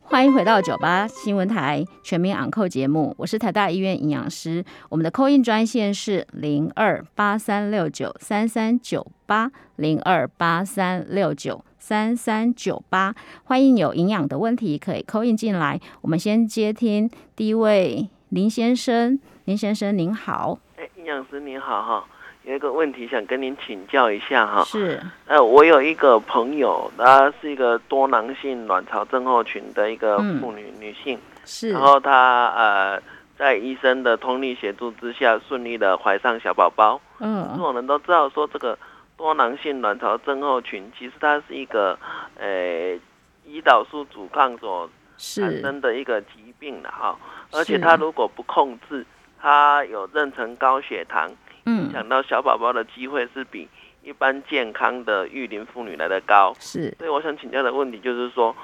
[0.00, 4.64] 欢迎回到九八新闻台全民昂扣节目，我是台大医院营养师。
[4.88, 13.14] 我们的扣印专线是零二八三六九三三九八零二八三六九三三九八。
[13.44, 15.80] 欢迎有营养的问题可以扣印进来。
[16.02, 20.58] 我们先接听第一位林先生，林先生您好。
[20.76, 22.04] 哎，营养师您好哈。
[22.44, 33.02] 有一个问题想跟您请教一下哈，是，呃，我有一个朋友，她是一个多囊性卵巢症候群的一个妇女女性，是，然后她呃
[33.36, 38.78] 在医生的通力协助之下，顺利的怀上小宝宝，嗯，我们都知道说这个
[39.18, 41.98] 多囊性卵巢症候群其实它是一个
[42.38, 42.98] 呃
[43.46, 47.18] 胰岛素阻抗所产生的一个疾病的哈，
[47.52, 49.04] 而且它如果不控制，
[49.38, 51.30] 它有妊娠高血糖。
[51.66, 53.68] 影响到小宝宝的机会是比
[54.02, 56.94] 一般健康的育龄妇女来的高，是。
[56.96, 58.56] 所以我想请教的问题就是说，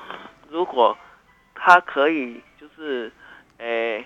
[0.49, 0.97] 如果
[1.55, 3.13] 它可以就是，
[3.59, 4.03] 诶，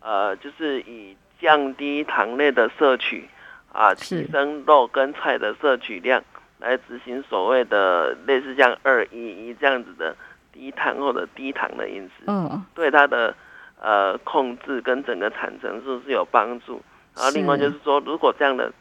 [0.00, 3.28] 呃，就是以降低糖类的摄取，
[3.72, 6.22] 啊，提升肉跟菜的摄取量，
[6.58, 10.16] 来执行所谓的类似像二一一这样子的
[10.52, 13.34] 低碳或者低糖的饮食，嗯，对它的
[13.80, 16.82] 呃控制跟整个产程是不是有帮助？
[17.14, 18.72] 然后另外就是说，如果这样的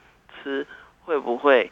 [0.44, 0.66] 吃
[1.04, 1.72] 会不会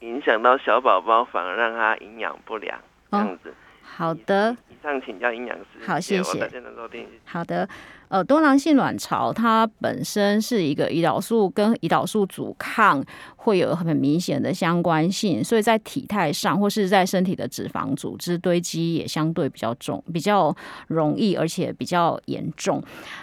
[0.00, 2.78] 影响到小宝宝，反而让他营养不良
[3.10, 3.54] 这样子？
[3.96, 5.64] 好的，以上请教营养师。
[5.86, 6.50] 好，谢谢。
[6.76, 7.06] 收听。
[7.24, 7.66] 好的，
[8.08, 13.02] 呃，多囊性卵巢它本身是一个胰岛素跟胰岛素阻抗
[13.36, 20.54] 会有很明显的相关性，所以在体态上或是在身体的脂肪组织堆积也相对比较重，比较
[20.88, 22.82] 容易，而且比较严重。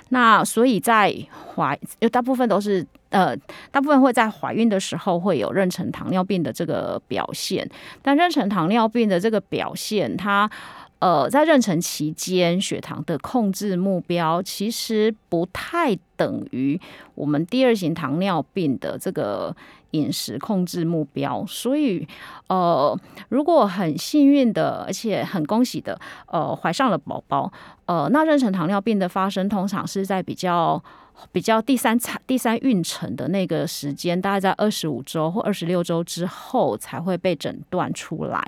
[0.10, 1.16] 那所以在
[1.56, 2.84] 怀，有大部分都是。
[3.14, 3.38] 呃，
[3.70, 7.70] 大部分会在怀孕的时候会有妊娠糖尿病的这个表现，
[8.02, 10.50] 但妊娠糖尿病的这个表现，它
[10.98, 16.80] 呃在妊娠期间血糖的控制目标其实不太等于
[17.14, 19.56] 我们第二型糖尿病的这个
[19.92, 22.08] 饮食控制目标，所以
[22.48, 23.00] 呃，
[23.30, 27.54] 如果很幸运的，而且很恭喜的，呃，怀上了宝宝，
[27.86, 30.84] 呃，那妊娠糖尿病的发生通常是在比较。
[31.32, 38.42] 比较第三产第三孕程的那个时间，大概在二十五周或二十六周之后才会被诊断出来，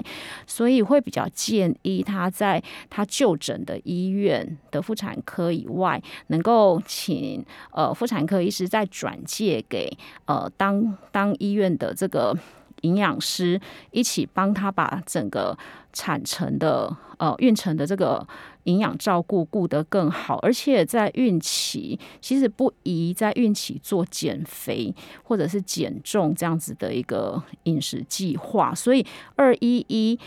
[0.45, 9.91] 所以会比较建议他在他就诊的医院的妇产科以外，能够请呃妇产科医师再转介给
[10.25, 12.37] 呃当当医院的这个。
[12.81, 13.59] 营养师
[13.91, 15.57] 一起帮他把整个
[15.93, 18.25] 产程的呃孕程的这个
[18.63, 30.19] 营养照顾顾得更好，而且在孕期其实不宜在孕期做减肥或者是减重这样子的一个饮食计划，所以二一一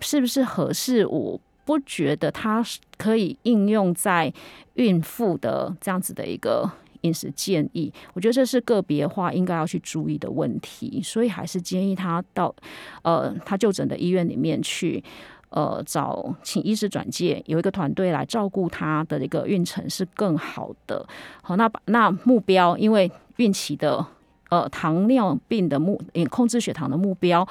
[0.00, 1.06] 是不是合适？
[1.06, 2.64] 我不觉得它
[2.96, 4.32] 可以应用在
[4.74, 6.70] 孕妇的这样子的一个。
[7.02, 12.54] 饮食建议，我觉得这是个别化应该要去注意的问题，所以还是建议他到
[13.02, 15.02] 呃他就诊的医院里面去，
[15.50, 21.06] 呃找请医师转介，有一个团队来照顾他的一个孕程是更好的。
[21.42, 24.04] 好，那那目标，因为孕期的
[24.50, 27.46] 呃糖尿病的目控制血糖的目标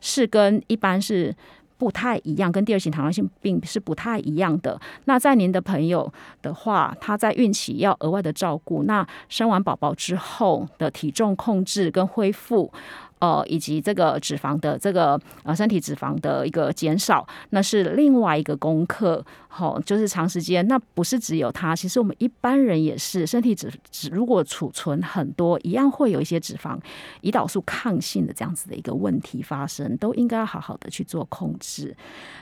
[0.00, 1.34] 是跟一般是。
[1.76, 4.80] 不太一样，跟第二型糖尿病是不太一样的。
[5.04, 12.72] 那在您的朋友的话，他在孕期要额外的照顾，那生完宝宝之后的体重控制跟恢复。
[13.20, 19.24] 呃，以及这个脂肪的这个呃身体脂肪的一个减少，那是另外一个功课。
[19.56, 26.76] 好，就是长时间，那不是只有它，其实我们一般人也是身体脂脂如果储存很多，一样会有一些脂肪
[27.22, 31.96] 胰岛素抗性的这样子的一个问题发生，都应该要好好的去做控制。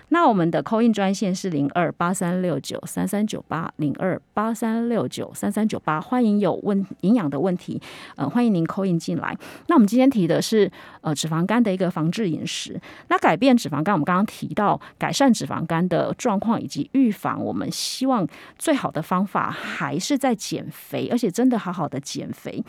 [0.09, 7.81] 那我们的扣印专线是零二八三六九三三九八零二八三六九三三九八，欢迎有问营养的问题，
[8.16, 9.37] 呃，欢迎您扣印进来。
[9.68, 10.70] 那我们今天提的是。
[11.03, 18.27] 呃，脂肪肝的一个防治饮食，那改变脂肪肝，我们刚刚提到改善脂肪肝的状况以及预预防，我们希望
[18.59, 22.65] 最好的方法还是在减肥，而且真的好好的减肥。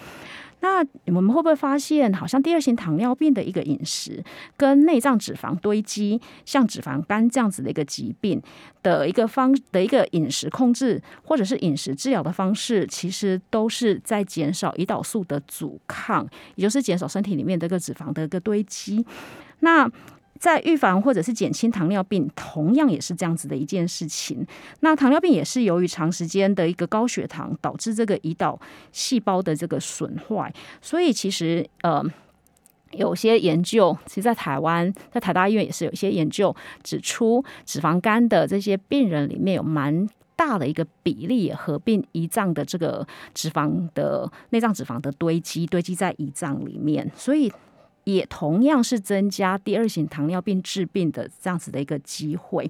[0.61, 4.23] 那我们会不会发现，好像第二型糖尿病的一个饮食
[4.55, 8.41] 跟内脏脂肪堆积，像脂肪肝这样子的一个疾病
[8.81, 19.05] 的一个方的一个饮食控制，或者是饮食治疗的方式，其实都是在减少胰岛素的阻抗，也就是减少身体里面这个脂肪的一个堆积。
[19.59, 19.85] 那
[20.43, 24.45] 在预防或者是减轻糖尿病，同样也是这样子的一件事情。
[24.81, 28.59] 那糖尿病也是由于长时间的一个高血糖导致这个胰岛
[28.91, 32.03] 细胞的这个损坏，所以其实呃
[32.91, 36.53] 有些研究，其实在台湾在台大医院也是有一些研究
[36.83, 47.49] 指出，脂肪肝的这些病人里面有蛮大的一个比例合并胰脏的这个脂肪的内脏脂肪的堆积，堆积在胰脏里面，所以。
[48.03, 52.69] 也同样是增加第二型糖尿病治病的这样子的一个机会。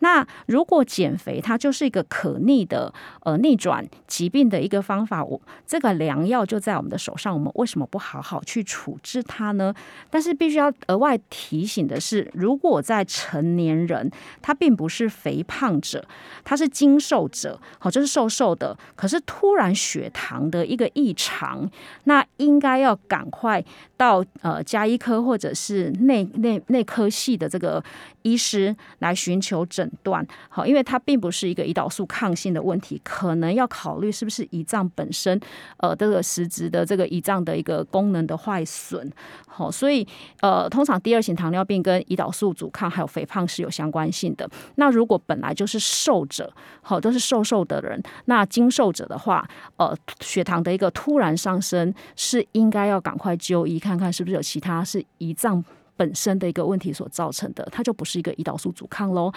[0.00, 9.72] 那如果减肥，它就是一个可逆的呃逆转疾病的一个方法，我这个良药就在我们的手上，我们为什么不好好去处置它呢？
[10.10, 14.10] 但是必须要额外提醒的是，如果在成年人，
[14.42, 16.04] 他并不是肥胖者，
[16.44, 21.70] 他是精瘦者，好，就是瘦瘦的，可是突然血糖的一个异常，
[22.02, 23.64] 那应该要赶快
[24.04, 27.82] 到呃加医科或者是内内内科系的这个
[28.20, 29.90] 医师来寻求诊。
[30.02, 35.40] 断好，因为它并不是一个胰岛素抗性的问题，可能要考虑是不是胰脏本身
[35.78, 39.10] 呃这个实质的这个胰脏的一个功能的坏损。
[39.46, 40.06] 好，所以
[40.40, 44.50] 呃，通常第二型糖尿病跟胰岛素阻抗还有肥胖是有相关性的。
[44.74, 55.64] 那如果本来就是瘦者，好都是瘦瘦的人，那精瘦者的话，呃，血糖的一个突然上升是应该要赶快就医看看看是不是有其他是胰脏。
[55.96, 59.32] 本身的一个问题所造成的，它就不是一个胰岛素阻抗喽。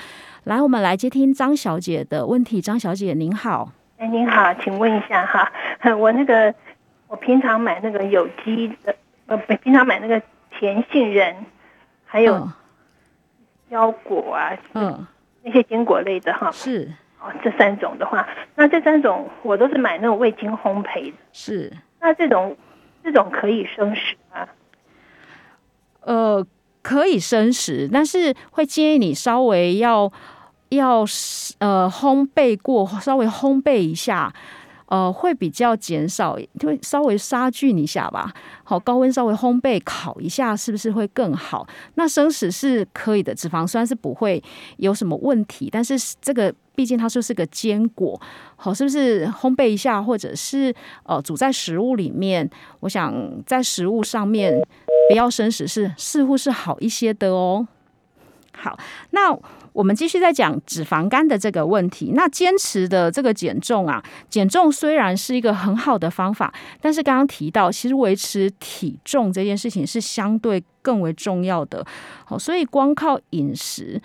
[0.45, 2.59] 来，我们来接听张小姐的问题。
[2.59, 5.51] 张小姐您好，哎，您好，请问一下哈，
[5.95, 6.51] 我那个
[7.07, 8.95] 我平常买那个有机的，
[9.27, 11.45] 呃，平常买那个甜杏仁，
[12.03, 12.49] 还有
[13.69, 15.05] 腰果啊，嗯，
[15.43, 16.91] 那些坚果类的哈，是
[17.21, 22.57] 哦，这三种的话，那这三种我都是买那种未经烘焙的，是那这种
[23.03, 24.26] 这种可以生食吗？
[26.07, 26.41] 呃，
[26.81, 30.09] 可以生食，但是会建议你稍微要
[30.69, 31.01] 要
[31.59, 34.33] 呃烘焙过，稍微烘焙一下，
[34.85, 38.33] 呃，会比较减少，就会稍微杀菌一下吧。
[38.63, 41.67] 好，高温稍微烘焙烤一下，是不是会更好？
[41.95, 44.41] 那生食是可以的，脂肪酸是不会
[44.77, 48.17] 有什么问题，但是这个毕竟它就是个坚果，
[48.55, 52.49] 好，是不是烘焙一下，或者是呃煮在食物里面？
[52.79, 53.13] 我想
[53.45, 54.57] 在食物上面。
[55.07, 57.67] 不要生食是似乎是好一些的哦。
[58.53, 58.77] 好，
[59.11, 59.37] 那
[59.71, 62.11] 我们继续再讲脂肪肝的这个问题。
[62.15, 71.85] 那坚持的这个减重啊，减重虽然是一个很好的方法，但是刚刚提到，其实维持体重这件事情是相对更为重要的。
[72.25, 74.01] 好，所以光靠饮食。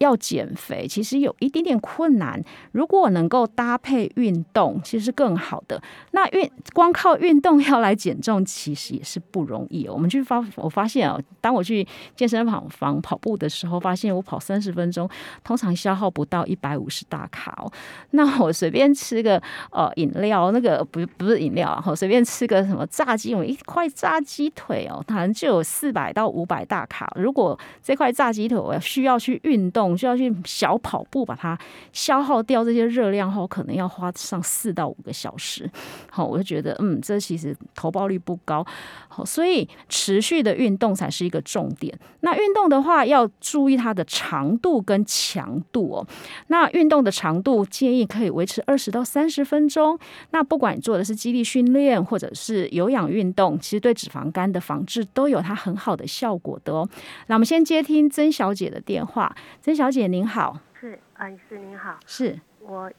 [0.00, 2.42] 要减肥，其实有一点点困难。
[2.72, 5.80] 如果能够搭配运动，其实是更好的。
[6.12, 9.86] 那运光靠运动要来减重，其实也是不容易。
[9.86, 11.86] 我们去发，我发现啊，当我去
[12.16, 15.06] 健身房房跑步的时候，发现我跑三十分钟，
[15.44, 17.70] 通常消耗不到一百五十大卡哦。
[18.12, 19.40] 那我随便吃个
[19.70, 27.12] 呃饮料，那个不不是饮料啊，我随便吃个什么炸鸡，我一块炸鸡腿哦，可能就有四百到五百大卡。
[27.16, 29.89] 如果这块炸鸡腿我需要去运动。
[29.90, 31.58] 我们需要去小跑步把它
[31.92, 35.68] 消耗掉这些热量后，可能要花上四到五个小时。
[36.08, 38.64] 好，我就觉得，嗯，这其实投报率不高。
[39.08, 41.92] 好，所以持续的运动才是一个重点。
[42.20, 46.06] 那运动的话，要注意它的长度跟强度哦。
[46.46, 49.98] 那运动的长度建议可以维持二十到三十分钟。
[50.30, 56.88] 那不管你做的是肌力训练或者是有氧运动，其实对脂肪肝的防治都有它很好的效果的哦。
[57.26, 59.79] 那我们先接听曾小姐的电话，曾。
[59.88, 62.36] 姐您好，是阿姨是您好，是。
[62.58, 62.90] 我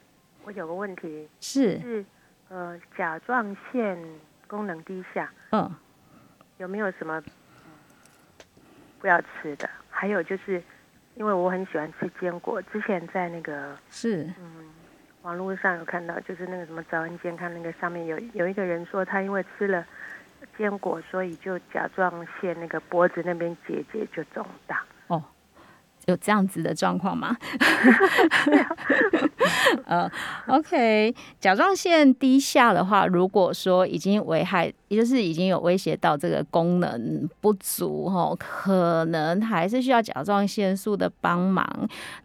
[0.45, 1.77] 我有个问题，是。
[1.81, 2.05] 是
[2.47, 4.01] 呃甲状腺
[4.47, 5.69] 功能低下，嗯，
[6.59, 7.21] 有没有什么
[9.01, 9.69] 不要吃的？
[9.89, 10.63] 还有就是
[11.15, 14.23] 因为我很喜欢吃坚果，之前在那个是。
[14.39, 14.69] 嗯
[15.23, 19.85] 网络上有看到，就是那个什么早安健康那个上面有有一个人说他因为吃了
[20.57, 24.83] 坚果，所以就甲状腺那个脖子那边结节就肿大。
[26.05, 27.35] 有这样子的状况吗？
[29.85, 30.09] 呃
[30.47, 41.65] ，OK，甲状腺低下的话，如果说已经危害，也就是已经有威胁到这个功能不足，哈，可能还是需要甲状腺素的帮忙。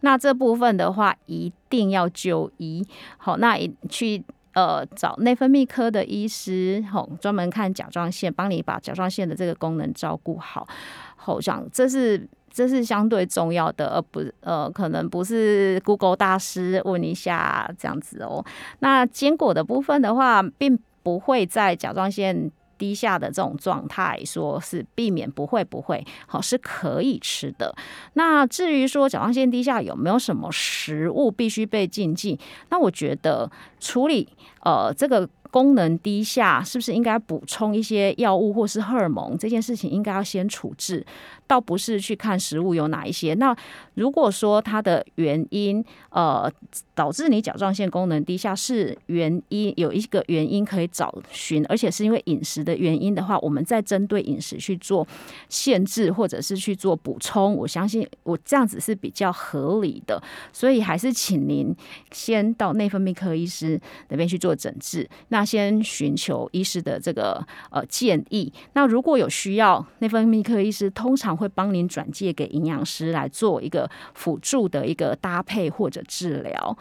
[0.01, 2.85] 那这部分的话，一定要就医。
[3.17, 3.57] 好，那
[3.89, 4.23] 去
[4.53, 10.67] 呃找内分泌科的医师，好，专门看甲状腺，帮你把甲状腺的这个功能照顾好。
[11.15, 12.27] 好，像这是。
[12.57, 18.43] 这是相对重要的，而不呃，可能不是 Google 大师问一下这样子哦。
[18.79, 27.75] 那坚果的部分的话，并不会在甲状腺低下的这种状态，说是避免不会不会，好是可以吃的。
[28.13, 32.39] 那至于说甲状腺低下有没有什么食物必须被禁忌，
[32.71, 33.47] 那我觉得
[33.79, 34.27] 处理
[34.63, 35.29] 呃这个。
[35.49, 39.35] 功能低下，是不是应该补充一些药物或是荷尔蒙？
[39.37, 41.03] 这件事情应该要先处置，
[41.47, 43.33] 倒不是去看食物有哪一些。
[43.35, 43.55] 那
[43.95, 46.51] 如果说它的原因，呃，
[46.93, 55.07] 导致你甲状腺功能低下是原因，有一个原因可以找寻，而且是因为饮食的原因的话，我们再针对饮食去做
[55.47, 57.55] 限制，或者是去做补充。
[57.55, 60.21] 我相信我这样子是比较合理的，
[60.51, 61.73] 所以还是请您
[62.11, 63.79] 先到内分泌科医师
[64.09, 65.07] 那边去做诊治。
[65.29, 68.51] 那先寻求医师的这个呃建议。
[68.73, 76.77] 那如果有需要，内分泌科医师通常会帮您转介给营养师来做一个辅助的一个搭配或者治疗。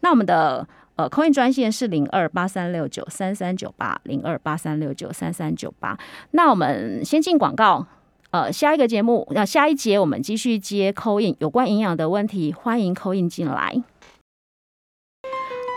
[0.00, 5.98] 那我们的呃空运专线是零二八三六九三三九八零二八三六九三三九八。
[6.30, 7.86] 那我们先进广告，
[8.30, 13.82] 呃，下一个节目那下一节我们继续接扣印有关营养的问题，欢迎扣印进来。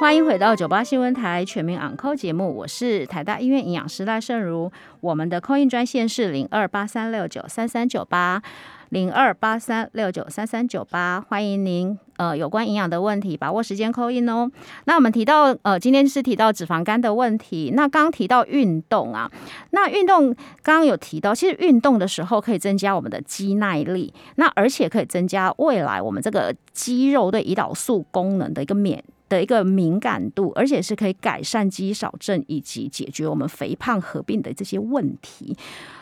[0.01, 4.71] 欢迎回到九八新闻台全民昂扣节目，我是台大医院营养师赖胜如。
[4.99, 8.41] 我们的扣印专线是零二八三六九三三九八
[8.89, 14.49] 零二八三六九三三九八，欢迎您呃有关营养的问题，把握时间扣印哦。
[14.85, 19.31] 那我们提到呃今天是提到脂肪肝的问题，那刚刚提到运动啊，
[19.69, 20.33] 那运动
[20.63, 29.03] 刚刚有提到，其实运动的时候可以增加我们的肌耐力，那而且可以增加未来我们这个肌肉对胰岛素功能的一个免。
[29.31, 35.55] 的一个敏感度，而且是可以改善肌少症以及解决我们肥胖合并的这些问题。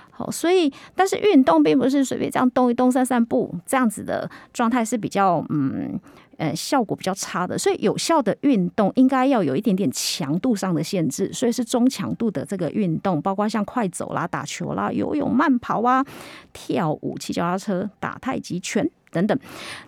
[0.10, 5.98] 好，所以但是运动并不是随便这样动一动、散散步这样子的状态是比较嗯
[6.38, 7.56] 呃效果比较差的。
[7.58, 16.04] 所以有效的运动应该要有一点点强度上的限制，所以是中强度的这个运动，包括像快走啦、打球啦、游泳、慢跑啊、
[16.52, 18.90] 跳舞、骑脚踏车、打太极拳。
[19.12, 19.38] 等等，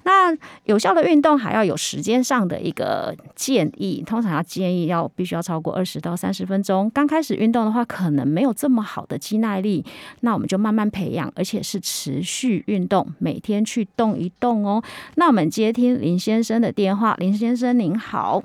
[0.03, 6.89] 那有效的运动还要有时间上的一个建议，通常要建议要必须要超过二十到三十分钟。
[6.93, 9.85] 刚开始运动的话，可能没有这么好的肌耐力，
[10.21, 14.83] 那我们就慢慢培养，而且是持续运动，每天去动一动哦。
[15.15, 18.43] 那我们接听林先生的电话，林先生您好，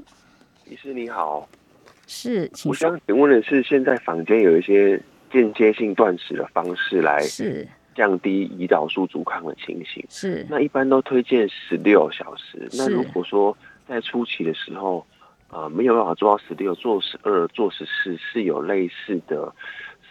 [0.71, 1.49] 医师你好，
[2.07, 5.01] 是，我想请问的是，现在坊间有一些
[5.33, 7.67] 间接性断食的方式来是。
[7.97, 12.69] 降低胰岛素阻抗的情形是，那一般都推荐十六小时。
[12.75, 13.57] 那如果说
[13.89, 15.07] 在初期的时候，
[15.49, 19.55] 呃，没有办法做到十六，做十二，做十四，是有类似的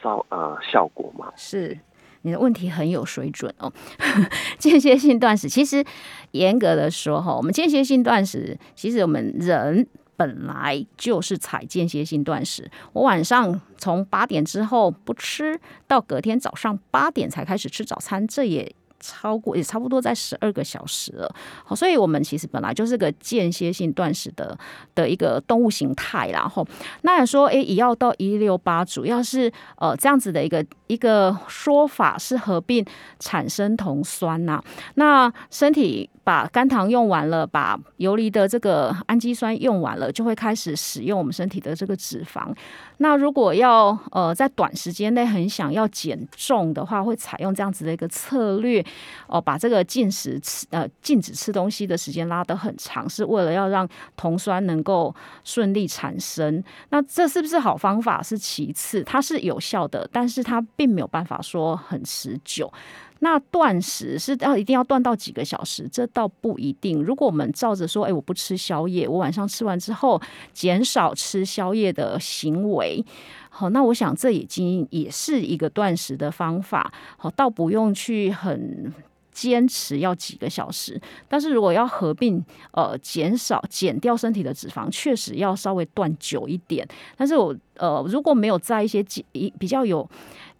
[0.01, 1.31] 效呃效果吗？
[1.35, 1.77] 是，
[2.23, 3.71] 你的问题很有水准哦。
[4.57, 5.83] 间歇性断食，其实
[6.31, 9.85] 严格的说哈，我们间歇性断食，其实我们人
[10.15, 12.69] 本来就是采间歇性断食。
[12.93, 18.75] 我晚上从八点之后不吃，到隔天早上八点才开始吃早餐，这也。
[19.01, 21.31] 超过也差不多在十二个小时了，
[21.63, 24.57] 好，所以我们其实本来就是个间歇性断食的
[24.95, 26.65] 的一个动物形态，然后
[27.01, 32.83] 那说，哎，也要到一六八，主要是呃这样子的一个一个说法是合并
[33.19, 34.59] 产生酮酸呐，
[34.95, 36.09] 那身体。
[36.25, 42.51] 把肝糖用完了，把游离的这个氨基酸用完了，就会开始使用我们身体的这个脂肪。
[42.97, 48.83] 那如果要呃在短时间内很想要减重的话，会采用这样子的一个策略
[49.27, 55.13] 哦，把这个禁食吃呃禁止吃东西的时间拉得很长，是为了要让酮酸能够
[55.43, 56.63] 顺利产生。
[56.89, 62.71] 那这是不是好方法是其次，它是有效的，但是它并没有办法说很持久。
[63.19, 65.87] 那断食是要一定要断到几个小时？
[65.89, 67.01] 这倒不一定。
[67.01, 70.21] 如果我们照着说，哎，我不吃宵夜，我晚上吃完之后
[70.53, 73.03] 减少吃宵夜的行为，
[73.49, 76.93] 好，那我想这已经也是一个断食的方法。
[77.17, 78.93] 好，倒不用去很
[79.31, 81.01] 坚持要几个小时。
[81.27, 82.43] 但是如果要合并
[82.73, 86.85] 呃减少减掉身体的脂肪，确实要稍微断久一点。
[87.15, 89.01] 但是我呃如果没有在一些
[89.31, 90.07] 比比较有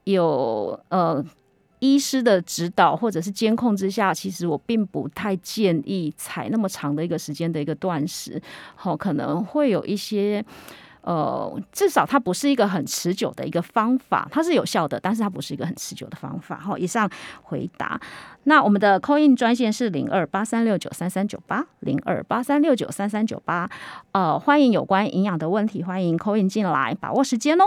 [0.06, 1.24] 有呃。
[1.93, 8.41] 医师的指导或者是监控之下，其实我并不太建议采那么长的一个时间的一个断食，
[8.75, 10.43] 好，可能会有一些。
[11.06, 16.58] 呃，至少它不是一个很持久的一个方法，它是有效的，但是它不是一个很持久的方法。
[16.58, 17.08] 好，以上
[17.43, 18.01] 回答。
[18.45, 23.70] 那我们的 c o in 专线是零二八三六九三三九八零二八三六九三三九八。
[24.14, 27.66] 呃，欢迎有关营养的问题，欢迎 c o in 进来，把握时间哦。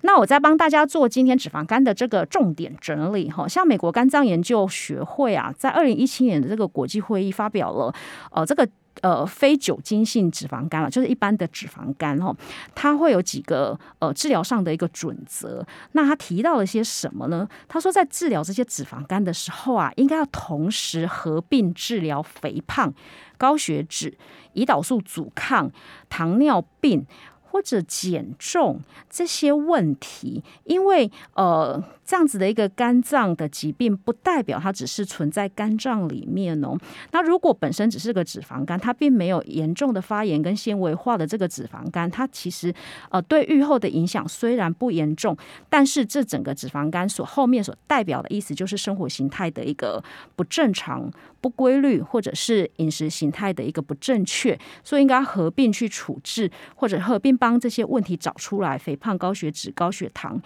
[0.00, 3.46] 那我再帮大家做今天脂肪肝的这个重点整理哈。
[3.46, 7.94] 像美国肝脏研究学会啊，在二零一七年的这个国际会议发表了
[8.30, 8.66] 呃这个。
[9.02, 12.34] 呃，非酒精性脂肪肝了，就是一般的脂肪肝哈，
[12.74, 15.66] 它会有几个呃治疗上的一个准则。
[15.92, 17.48] 那他提到了些什么呢？
[17.68, 22.92] 他说，在治疗这些脂肪肝的时候啊，应该要同时合并治疗肥胖、
[23.36, 24.16] 高血脂、
[24.54, 25.70] 胰岛素阻抗、
[26.08, 27.06] 糖尿病。
[27.50, 36.76] 或者减重这些问题，因为呃这样子的一个肝脏的疾病，不代表它只是存在肝脏里面哦。
[37.12, 42.74] 那如果本身只是个脂肪肝，它并没有严重的发炎跟纤维化的这个脂肪肝，它其实
[43.10, 45.36] 呃对愈后的影响虽然不严重，
[45.68, 50.02] 但是这整个脂肪肝所后面所代表的意思，就是生活形态的一个
[50.36, 51.10] 不正常。
[51.40, 60.40] 不规律，或者是饮食形态的一个不正确，所以应该合并去处置，或者合并帮这些问题找出来：肥胖、高血脂、高血糖、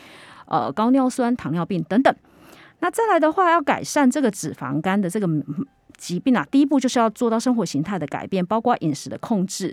[0.47, 2.15] 呃高尿酸、糖尿病等等。
[2.81, 5.29] 那再来的话，要改善这个脂肪肝的这个。
[6.03, 9.73] 疾病啊，第一步就是要做到生活形态的改变，包括饮食的控制，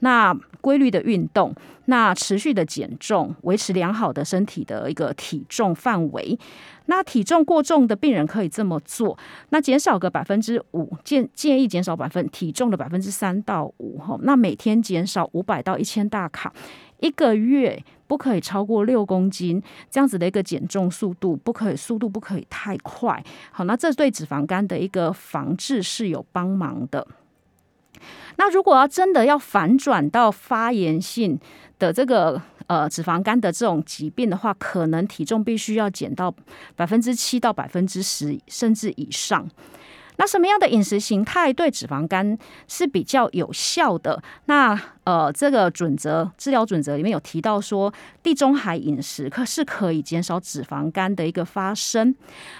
[0.00, 1.54] 那规律的运动，
[1.86, 6.38] 那持续的减重，维持良好的身体的一个体重范围。
[6.84, 9.16] 那体重过重的病人可以这么做，
[9.48, 14.18] 那减少个百分之五，建建议减少百分体重的百分之三到五哈。
[14.22, 16.52] 那每天减少五百到一千大卡，
[16.98, 17.82] 一个月。
[18.10, 23.22] 不可以超过六公斤，这样子的一个减重速度，不可以速度不可以太快。
[23.52, 27.06] 好，那这对脂肪肝的一个防治是有帮忙的。
[28.36, 31.38] 那如果要真的要反转到发炎性
[31.78, 36.34] 的这个呃脂肪肝的这种疾病的话，可能体重必须要减到
[36.74, 39.48] 百分之七到百分之十甚至以上。
[40.20, 42.36] 那什么样的饮食形态对脂肪肝
[42.68, 44.22] 是比较有效的？
[44.44, 47.90] 那呃，这个准则治疗准则里面有提到说，
[48.22, 52.14] 地中海饮食可是可以减少脂肪肝的一个发生。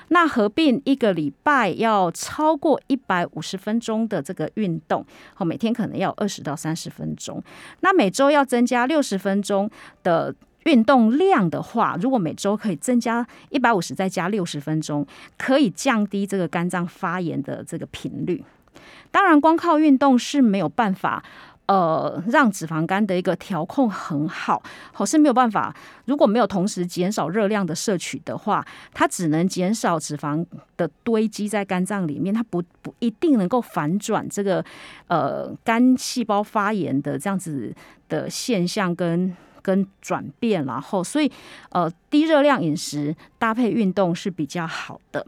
[0.09, 5.05] 那合并一个礼拜要超过一百五十分钟的这个运动，
[5.35, 7.45] 好，每天可能要二十到三十分钟。
[7.81, 9.71] 那每周要增加六十分钟
[10.03, 10.35] 的。
[10.65, 15.07] 运动量的话，如果每周可以增加一百五十，再加六十分钟，
[15.39, 18.45] 可以降低这个肝脏发炎的这个频率。
[19.11, 21.25] 当然，光靠运动是没有办法，
[21.67, 25.75] 呃，让脂肪肝的一个调控很好，好是没有办法。
[26.05, 30.45] 如果没有同时减少热量的摄取的话，它只能减少脂肪
[30.77, 34.65] 的堆积在肝脏里面，它不不一定能够反转这个
[35.09, 37.75] 呃肝细胞发炎的这样子
[38.09, 39.35] 的现象跟。
[39.63, 41.31] 跟转变，然后所以
[41.71, 45.27] 呃低热量饮食搭配运动是比较好的。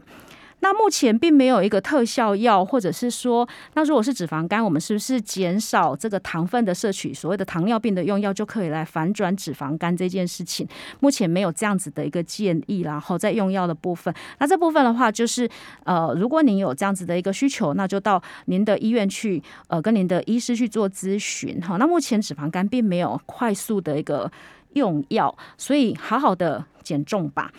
[0.63, 10.65] 那目前并没有一个特效药，或者是说，那如果是脂肪肝，我们是不是减少这个糖分的摄取，所谓的糖尿病的用药就可以来反转脂肪肝这件事情？
[11.01, 15.49] 目前没有这样子的一个建议，然后在用药的部分，那这部分的话，就是
[15.83, 21.59] 呃，如果您有这样子的一个需求，那就到您的医院去，呃，跟您的医师去做咨询。
[21.59, 24.31] 哈，那目前脂肪肝并没有快速的一个
[24.75, 27.51] 用药，所以好好的减重吧。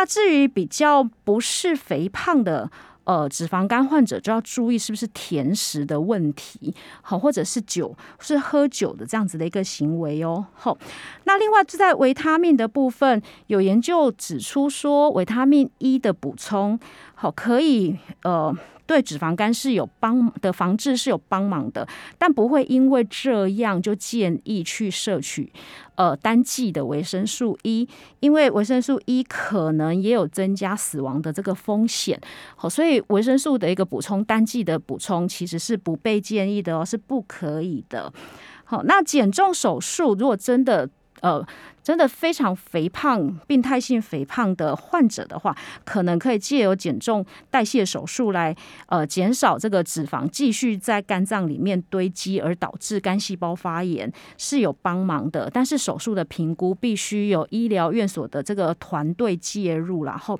[0.00, 2.70] 那至于比较不是肥胖的
[3.04, 10.46] 呃脂肪肝患者，就要注意是不是甜食的问题，好，或者是酒是喝酒的这样子的一个行为哦。
[10.54, 10.78] 好，
[11.24, 16.80] 那另外就在维他命的部分，有研究指出说，维他命一的补充
[17.20, 18.56] 好可以呃。
[18.90, 21.86] 对脂肪肝是有帮的防治是有帮忙的，
[22.18, 25.52] 但不会因为这样就建议去摄取
[25.94, 32.20] 呃单剂的维生素 E，因为维生素 E 可能也有增加死亡的这个风险。
[32.56, 38.12] 好，所以维生素的一个补充单剂的补充其实是不被建议的哦，是不可以的。
[38.64, 40.90] 好，那减重手术如果真的
[41.22, 41.46] 呃。
[41.82, 48.54] 真的非常肥胖、病态性肥胖的患者的话，可能可以借由减重代谢手术来
[48.86, 55.50] 呃减少这个脂肪继续在肝脏里面堆积，而导致肝细胞发炎是有帮忙的。
[55.52, 60.38] 但是手术的评估必须有医疗院所的这个团队介入，然后。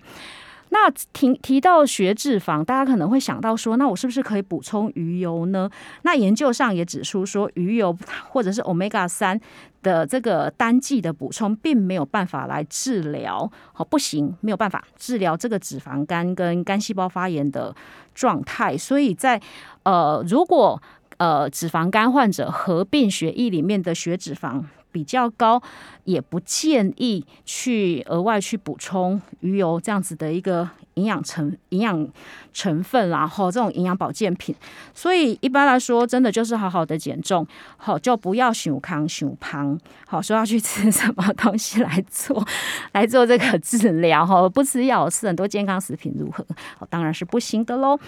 [0.73, 5.69] 那提提到血脂肪，大家可能会想到说，那我是不是可以补充鱼油呢？
[6.03, 7.97] 那研究上也指出说，鱼油
[8.29, 9.39] 或者是 omega 三
[9.83, 17.75] 的这个单剂的补充，并没有办法来治疗，好不行，没有办法治疗这个脂肪肝跟肝细胞发炎的
[18.15, 18.79] 状态。
[18.79, 19.41] 所以在
[19.83, 20.81] 呃，如果
[21.17, 24.63] 呃脂肪肝患者合并血液里面的血脂肪。
[24.93, 25.63] 比较高，
[26.05, 30.69] 也不建议去额外去补充鱼油这样子的一个
[31.01, 32.07] 营养成营养
[32.53, 34.55] 成分，然后这种营养保健品。
[34.93, 37.47] 所以一般来说，真的就是好好的减重，
[37.79, 42.45] 好就不要熊康熊胖，好说要去吃什么东西来做
[42.93, 46.45] 来做这个治疗，哈，不吃药吃很多健康食品如何？
[46.79, 47.99] 好，当然是不行的喽。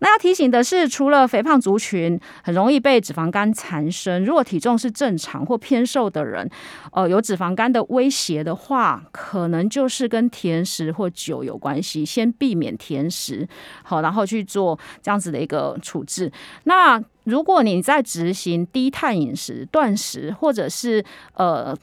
[0.00, 6.24] 那要提醒的是，除了肥胖族群很容易被脂肪肝缠身，如果体重是正常或偏瘦的。
[6.24, 6.50] 人，
[6.92, 12.02] 呃，有脂肪肝的威胁的话，可能就是跟甜食或酒有关系。
[12.02, 13.48] 先避免甜食，
[13.82, 16.30] 好，然后去做这样子的一个处置。
[16.64, 21.04] 那如果你在执行低碳饮食、断食，或者是
[21.34, 21.76] 呃。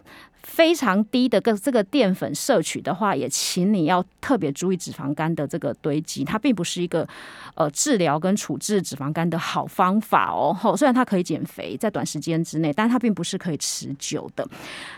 [0.44, 7.08] 非常低的个这个淀粉摄取的话，也请你要特别注意脂肪肝的这个堆积，它并不是一个
[7.54, 10.52] 呃治疗跟处置脂肪肝的好方法哦。
[10.52, 14.46] 吼，虽然它可以减肥，在短时间之内，但它并不是可以持久的。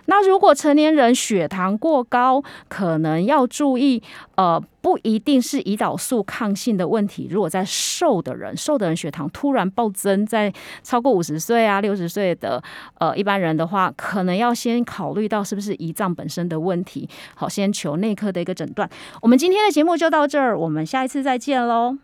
[0.06, 4.02] 那如果成年人血糖过高，可能要注意
[4.36, 4.64] 呃。
[4.84, 7.26] 不一定是胰岛素抗性的问题。
[7.32, 10.54] 如果在瘦的人，瘦的人血糖突然暴增，在
[10.84, 12.62] 超过五十岁啊、六十岁的
[13.00, 17.08] 呃一般人的话，可能要先考虑到是不是胰脏本身的问题。
[17.34, 18.90] 好，先求内科的一个诊断。
[19.22, 21.98] 我们今天的节目就到这儿，我们下一次再见喽。